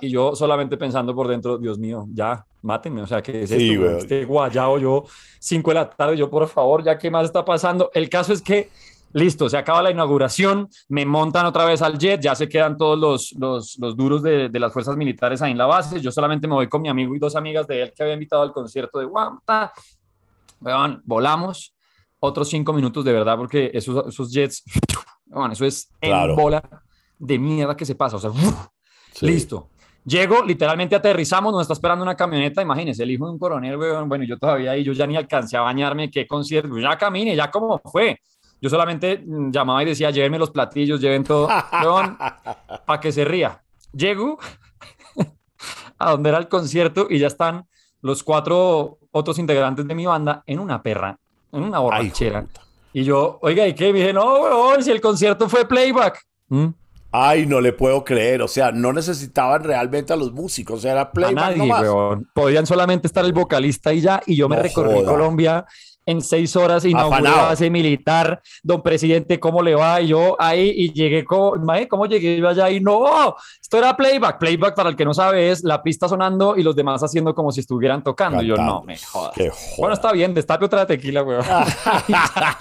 [0.00, 3.72] y yo solamente pensando por dentro, Dios mío, ya, mátenme, o sea, ¿qué es Sí,
[3.72, 3.82] esto?
[3.82, 3.98] weón.
[3.98, 5.04] Este guayao, yo,
[5.40, 7.90] 5 de la tarde, yo, por favor, ya, ¿qué más está pasando?
[7.94, 8.68] El caso es que,
[9.12, 12.98] listo, se acaba la inauguración, me montan otra vez al jet, ya se quedan todos
[12.98, 16.46] los, los, los duros de, de las fuerzas militares ahí en la base, yo solamente
[16.48, 18.98] me voy con mi amigo y dos amigas de él que había invitado al concierto
[18.98, 19.72] de Guamta,
[20.60, 21.74] Weón, volamos
[22.20, 24.62] otros cinco minutos de verdad, porque esos, esos jets,
[25.26, 26.34] weón, eso es Claro.
[26.34, 26.82] en bola
[27.18, 28.16] de mierda que se pasa.
[28.16, 28.30] O sea,
[29.12, 29.26] Sí.
[29.26, 29.68] listo.
[30.04, 34.08] Llego, literalmente aterrizamos, nos está esperando una camioneta, imagínense, el hijo de un coronel, weón,
[34.08, 37.50] bueno, yo todavía ahí, yo ya ni alcancé a bañarme, qué concierto, ya camine, ya
[37.50, 38.20] cómo fue.
[38.62, 41.48] Yo solamente mm, llamaba y decía, llévenme los platillos, lleven todo,
[42.86, 43.60] para que se ría.
[43.92, 44.38] Llego
[45.98, 47.66] a donde era el concierto y ya están
[48.00, 51.18] los cuatro otros integrantes de mi banda en una perra,
[51.50, 52.46] en una borrachera.
[52.92, 53.92] y yo, oiga, ¿y qué?
[53.92, 56.22] Me dije, no, weón, si el concierto fue playback.
[56.48, 56.68] ¿Mm?
[57.10, 58.40] Ay, no le puedo creer.
[58.42, 60.84] O sea, no necesitaban realmente a los músicos.
[60.84, 61.82] Era A playback nadie, nomás.
[61.82, 62.30] weón.
[62.32, 65.10] Podían solamente estar el vocalista y ya, y yo me recorrí joda.
[65.12, 65.66] Colombia
[66.04, 67.48] en seis horas, Afanado.
[67.48, 70.00] base militar, don presidente, ¿cómo le va?
[70.00, 71.54] Y yo ahí, y llegué, como,
[71.88, 72.70] ¿cómo llegué yo allá?
[72.70, 74.38] Y no, esto era playback.
[74.38, 77.52] Playback, para el que no sabe, es la pista sonando y los demás haciendo como
[77.52, 78.42] si estuvieran tocando.
[78.42, 79.32] Y yo, no, me jodas.
[79.34, 79.76] Qué joda.
[79.78, 81.44] Bueno, está bien, destape otra tequila, weón.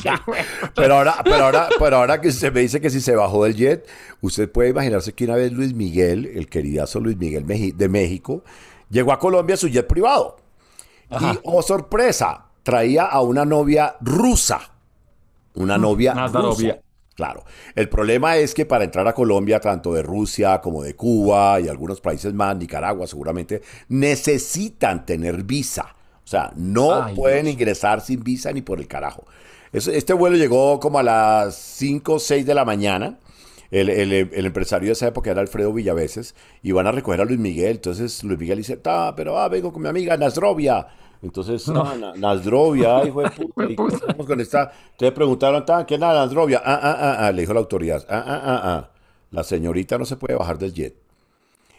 [0.75, 3.55] Pero ahora, pero ahora, pero ahora que usted me dice que si se bajó del
[3.55, 3.87] jet,
[4.21, 8.43] usted puede imaginarse que una vez Luis Miguel, el queridazo Luis Miguel de México,
[8.89, 10.37] llegó a Colombia su jet privado.
[11.09, 14.59] Y, oh sorpresa, traía a una novia rusa.
[15.55, 16.41] Una novia Nada rusa.
[16.63, 16.81] novia.
[17.15, 17.43] Claro.
[17.75, 21.67] El problema es que para entrar a Colombia, tanto de Rusia como de Cuba y
[21.67, 25.95] algunos países más, Nicaragua seguramente, necesitan tener visa.
[26.23, 27.53] O sea, no Ay, pueden Dios.
[27.55, 29.25] ingresar sin visa ni por el carajo.
[29.73, 33.17] Es- Este vuelo llegó como a las 5 o 6 de la mañana.
[33.69, 37.25] el, el- el empresario de esa época era Alfredo Villaveses, y van a recoger a
[37.25, 37.71] Luis Miguel.
[37.77, 40.87] Entonces Luis Miguel dice, ta, pero ah, vengo con mi amiga Nasrovia.
[41.21, 41.83] Entonces, No.
[41.95, 43.63] Na- Nasrovia, hijo de puta.
[43.69, 44.71] ¿y cómo con esta?
[44.91, 46.61] Entonces preguntaron, "Ta, ¿quién es Nasrovia?
[46.65, 48.03] Ah, ah, ah, ah, le dijo la autoridad.
[48.09, 48.89] Ah, ah, ah, ah.
[49.31, 50.95] La señorita no se puede bajar del jet.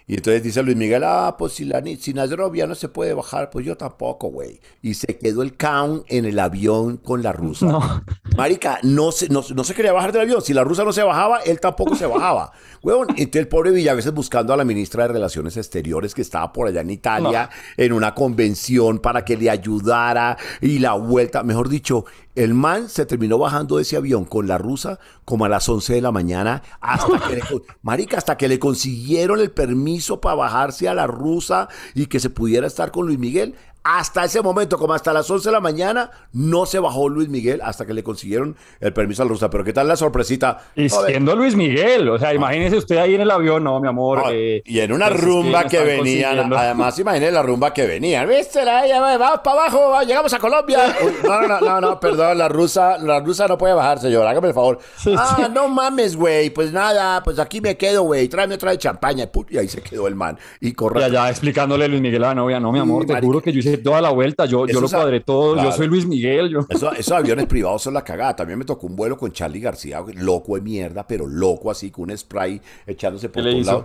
[0.07, 3.51] Y entonces dice Luis Miguel, ah, pues si, la, si Nasrovia no se puede bajar,
[3.51, 4.61] pues yo tampoco, güey.
[4.83, 8.03] Y se quedó el count en el avión con la rusa.
[8.37, 10.43] Marica, no se, no, no se quería bajar del avión.
[10.43, 12.53] Si la rusa no se bajaba, él tampoco se bajaba.
[12.83, 16.67] Huevón, entonces el pobre Villaveses buscando a la ministra de Relaciones Exteriores que estaba por
[16.67, 22.05] allá en Italia en una convención para que le ayudara y la vuelta, mejor dicho,
[22.35, 25.95] el man se terminó bajando de ese avión con la rusa como a las 11
[25.95, 27.43] de la mañana hasta que le,
[27.83, 32.31] marica, hasta que le consiguieron el permiso para bajarse a la rusa y que se
[32.31, 33.55] pudiera estar con Luis Miguel.
[33.85, 37.61] Hasta ese momento, como hasta las 11 de la mañana, no se bajó Luis Miguel
[37.65, 39.51] hasta que le consiguieron el permiso a la rusa.
[39.51, 40.59] Pero ¿qué tal la sorpresita?
[40.77, 44.19] Y siendo Luis Miguel, o sea, imagínese usted ahí en el avión, no, mi amor.
[44.19, 47.87] No, eh, y en una pues es rumba que, venían, además imagínate la rumba que
[47.87, 48.29] venían.
[48.29, 48.65] ¿Viste?
[48.65, 48.83] La
[49.19, 50.97] vamos para abajo, llegamos a Colombia.
[51.05, 54.25] Uy, no, no, no, no, no, perdón, la rusa, la rusa no puede bajar, señor,
[54.27, 54.79] hágame el favor.
[55.17, 59.29] ah, no mames, güey, pues nada, pues aquí me quedo, güey, tráeme otra de champaña.
[59.51, 60.39] Y ahí se quedó el man.
[60.61, 61.03] Y corre.
[61.03, 63.59] allá explicándole a Luis Miguel a la novia, no, mi amor, te juro que yo
[63.59, 65.71] hice toda la vuelta, yo, yo lo cuadré todo, Claro.
[65.71, 66.61] yo soy Luis Miguel, yo.
[66.69, 68.37] Eso- esos aviones privados son la cagada.
[68.37, 72.11] También me tocó un vuelo con Charlie García, loco de mierda, pero loco así, con
[72.11, 73.73] un spray echándose por ¿Qué le todos hizo?
[73.73, 73.85] lados.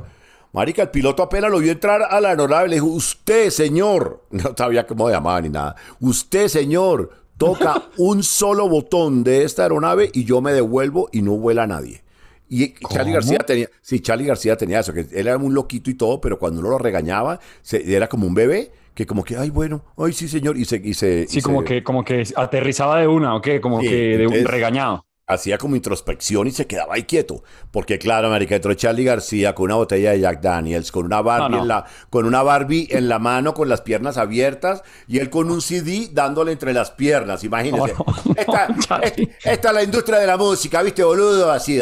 [0.53, 4.53] Marica, el piloto apenas lo vio entrar a la aeronave, le dijo, usted, señor, no
[4.57, 10.23] sabía cómo llamaba ni nada, usted, señor, toca un solo botón de esta aeronave y
[10.23, 12.01] yo me devuelvo y no vuela nadie.
[12.49, 15.95] Y Charlie García tenía, sí, Charlie García tenía eso, que él era un loquito y
[15.95, 19.49] todo, pero cuando uno lo regañaba, se- era como un bebé, que como que, ay,
[19.49, 20.77] bueno, ay, sí, señor, y se...
[20.83, 23.59] Y se Sí, y como se- que, como que aterrizaba de una, ¿o qué?
[23.61, 25.05] Como Sí, que de un entonces- regañado.
[25.29, 27.43] Hacía como introspección y se quedaba ahí quieto.
[27.71, 31.49] Porque claro, marica, entró Charlie García con una botella de Jack Daniels, con una Barbie,
[31.49, 31.61] No, no.
[31.63, 35.51] En, la, con una Barbie en la mano, con las piernas abiertas, y él con
[35.51, 37.93] un CD dándole entre las piernas, imagínese.
[38.37, 38.67] Esta,
[39.03, 39.13] es-
[39.43, 41.51] esta es la industria de la música, ¿viste, boludo?
[41.51, 41.77] Así,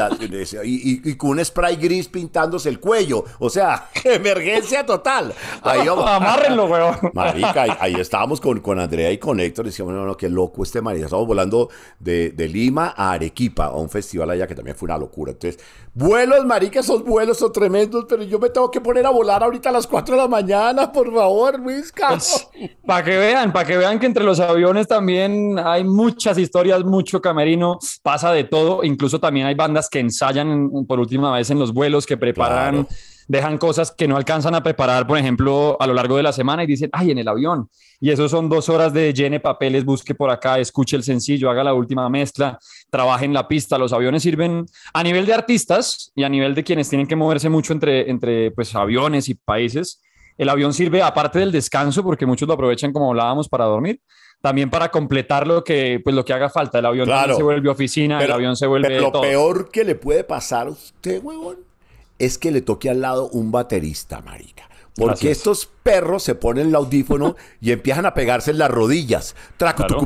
[0.63, 3.25] y, y- y con un spray gris pintándose el cuello.
[3.37, 5.33] O sea, emergencia total.
[5.61, 6.09] Ahí vamos.
[6.09, 6.95] Amárrenlo, weón.
[7.13, 9.65] Marica, ahí, ahí estábamos con, con Andrea y con Héctor.
[9.65, 11.05] Decíamos, no, no, qué loco este marica.
[11.05, 11.69] Estamos volando
[11.99, 15.31] de, de Lima a Arequipa, a un festival allá que también fue una locura.
[15.31, 15.61] Entonces,
[15.93, 19.69] vuelos, marica, esos vuelos son tremendos, pero yo me tengo que poner a volar ahorita
[19.69, 21.93] a las 4 de la mañana, por favor, Luis.
[22.85, 27.21] Para que vean, para que vean que entre los aviones también hay muchas historias, mucho
[27.21, 28.83] camerino, pasa de todo.
[28.83, 32.87] Incluso también hay bandas que ensayan por última vez en los vuelos, que preparan,
[33.27, 36.63] dejan cosas que no alcanzan a preparar, por ejemplo, a lo largo de la semana
[36.63, 37.69] y dicen, ay, en el avión.
[37.99, 41.63] Y eso son dos horas de llene papeles, busque por acá, escuche el sencillo, haga
[41.63, 42.59] la última mezcla,
[42.89, 43.77] trabaje en la pista.
[43.77, 47.49] Los aviones sirven a nivel de artistas y a nivel de quienes tienen que moverse
[47.49, 50.01] mucho entre, entre pues, aviones y países.
[50.37, 54.01] El avión sirve, aparte del descanso, porque muchos lo aprovechan, como hablábamos, para dormir,
[54.41, 56.79] también para completar lo que, pues, lo que haga falta.
[56.79, 57.35] El avión Claro.
[57.37, 59.21] se vuelve oficina, el avión se vuelve pero lo todo.
[59.21, 61.57] peor que le puede pasar a usted, huevón,
[62.19, 64.69] es que le toque al lado un baterista, marica.
[64.97, 69.35] Porque estos perros se ponen el audífono y empiezan a pegarse en las rodillas.
[69.57, 69.97] Tracu, Claro.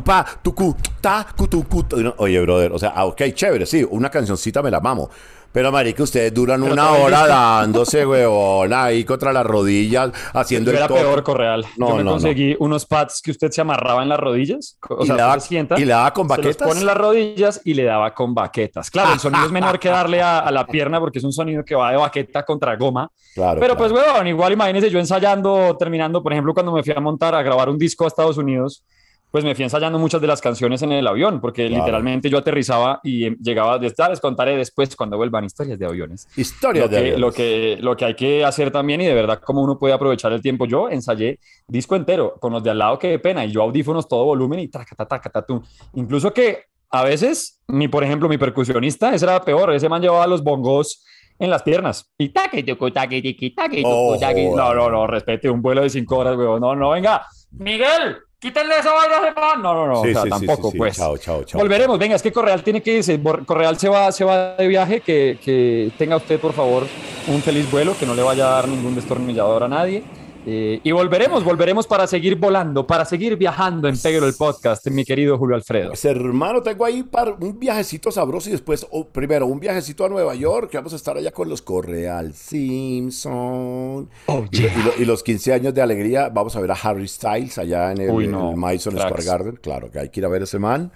[0.42, 1.98] tucu, ta, cu, tu, cu, tu.
[2.02, 5.12] No, Oye, brother, o sea, ah, ok, chévere, sí, una cancioncita me la mamo.
[5.52, 10.78] Pero, marica, ustedes duran Pero una hora dándose, huevón, ahí contra las rodillas, haciendo Yo
[10.78, 11.66] el era peor, Correal.
[11.76, 12.12] No, Yo me no, no.
[12.12, 14.78] conseguí unos pads que usted se amarraba en las rodillas.
[14.90, 16.68] O ¿Y sea, le daba- se sienta, y le daba con se los baquetas?
[16.68, 18.92] pone en las rodillas y le daba con baquetas.
[18.92, 21.66] Claro, el sonido es menor que darle a, a la pierna porque es un sonido
[21.66, 23.10] que va de baqueta contra goma.
[23.34, 23.94] Claro, Pero claro.
[23.96, 27.42] pues, weón, igual imagínese yo ensayando, terminando, por ejemplo, cuando me fui a montar a
[27.42, 28.84] grabar un disco a Estados Unidos,
[29.32, 31.84] pues me fui ensayando muchas de las canciones en el avión, porque Claro.
[31.84, 36.28] literalmente yo aterrizaba y em, llegaba, ya les contaré después cuando vuelvan historias de aviones.
[36.36, 37.20] Historias lo de que, aviones.
[37.20, 40.34] Lo que, lo que hay que hacer también y de verdad cómo uno puede aprovechar
[40.34, 40.66] el tiempo.
[40.66, 44.08] Yo ensayé disco entero con los de al lado que de pena y yo audífonos
[44.08, 45.62] todo volumen y taca, taca, taca, tum.
[45.94, 50.26] Incluso que a veces, mi, por ejemplo, mi percusionista, ese era peor, ese man llevaba
[50.26, 51.06] los bongos
[51.38, 54.50] en las piernas y taque, tucu, taque, tiqui, taque, tucu, taque.
[54.50, 56.60] No, no, no, respete un vuelo de cinco horas, weón.
[56.60, 59.34] No, no, venga, Miguel, quítenle esa vaina.
[59.62, 60.98] No, no, no, Sí, o sea, sí, tampoco, sí, pues.
[60.98, 61.60] Chao, chao, chao.
[61.60, 63.22] Volveremos, venga, es que Correal tiene que irse.
[63.46, 66.88] Correal se va, se va de viaje, que, que tenga usted, por favor,
[67.28, 70.04] un feliz vuelo, que no le vaya a dar ningún destornillador a nadie.
[70.52, 75.06] Eh, y volveremos, volveremos para seguir volando, para seguir viajando en Pegelo el podcast, mi
[75.06, 75.90] querido Julio Alfredo.
[75.90, 80.10] Pues hermano, tengo ahí par- un viajecito sabroso y después, oh, primero, un viajecito a
[80.10, 84.10] Nueva York, que vamos a estar allá con los Correal Simpson.
[84.52, 87.08] y, lo- y lo- y los 15 años de alegría, vamos a ver a Harry
[87.08, 88.98] Styles allá en el, Uy, en no, el Madison.
[88.98, 89.56] Square Garden.
[89.62, 90.92] Claro que hay que ir a ver ese man.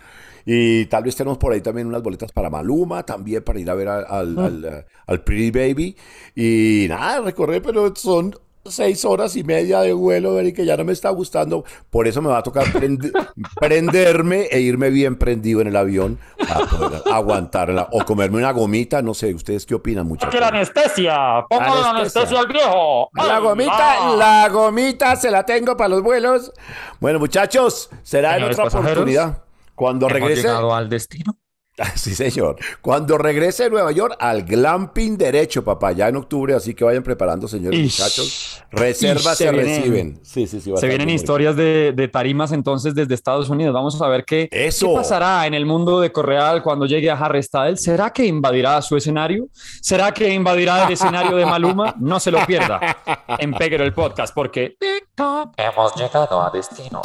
[0.45, 3.76] Y tal vez tenemos por ahí también unas boletas para Maluma, también para ir a
[3.76, 4.45] ver a- al, Ah.
[4.45, 5.95] al, eh, al Pretty Baby.
[6.36, 8.36] Y nada, recorrer, pero son
[8.66, 11.66] seis horas y media de vuelo, y que ya no me está gustando.
[11.89, 13.11] Por eso me va a tocar prende-
[13.59, 17.89] prenderme e irme bien prendido en el avión para poder aguantarla.
[17.91, 20.39] O comerme una gomita, no sé, ¿ustedes qué opinan, muchachos?
[20.39, 21.45] la anestesia!
[21.49, 23.09] ¡Ponga la anestesia al viejo!
[23.14, 26.51] La gomita, la gomita se la tengo para los vuelos.
[26.99, 29.43] Bueno, muchachos, será en otra oportunidad.
[29.76, 30.41] Cuando Hemos regrese.
[30.43, 31.36] llegado al destino.
[31.96, 32.58] Sí, señor.
[32.82, 37.02] Cuando regrese de Nueva York al glamping derecho, papá, ya en octubre, así que vayan
[37.04, 38.00] preparando, señores Ish.
[38.00, 38.64] muchachos.
[38.72, 40.20] Reservas se, se vienen- reciben.
[40.24, 40.72] Sí, sí, sí.
[40.76, 43.74] Se vienen historias de, de tarimas entonces desde Estados Unidos.
[43.74, 44.90] Vamos a ver qué, Eso.
[44.90, 47.82] qué pasará en el mundo de Correal cuando llegue a Harry Styles.
[47.82, 49.48] ¿Será que invadirá su escenario?
[49.82, 51.96] ¿Será que invadirá el escenario de Maluma?
[52.00, 52.80] No se lo pierda
[53.40, 54.76] en Peguero el Podcast porque
[55.16, 56.99] Hemos llegado a destino.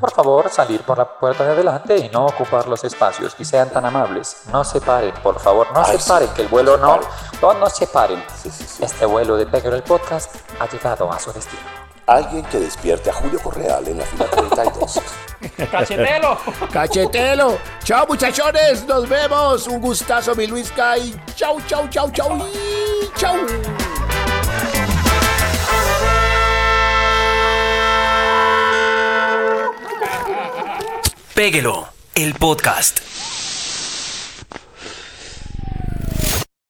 [0.00, 3.36] Por favor, salir por la puerta de adelante y no ocupar los espacios.
[3.38, 4.42] Y sean tan amables.
[4.50, 5.68] No se paren, por favor.
[5.72, 7.02] No Ay, se paren, sí, que el vuelo no no.
[7.02, 8.24] se No, se paren.
[8.42, 8.84] Sí, sí, sí.
[8.84, 11.62] Este vuelo de Pegger el Podcast ha llegado a su destino.
[12.08, 15.00] Alguien que despierte a Julio Correal en la fila 32.
[15.70, 16.38] ¡Cachetelo!
[16.72, 17.58] ¡Cachetelo!
[17.84, 18.84] ¡Chao, muchachones!
[18.84, 19.68] ¡Nos vemos!
[19.68, 21.14] Un gustazo, mi Luis Kai.
[21.36, 22.36] ¡Chau, chau, chau, chau!
[22.52, 23.10] y
[31.34, 33.00] Péguelo, el podcast.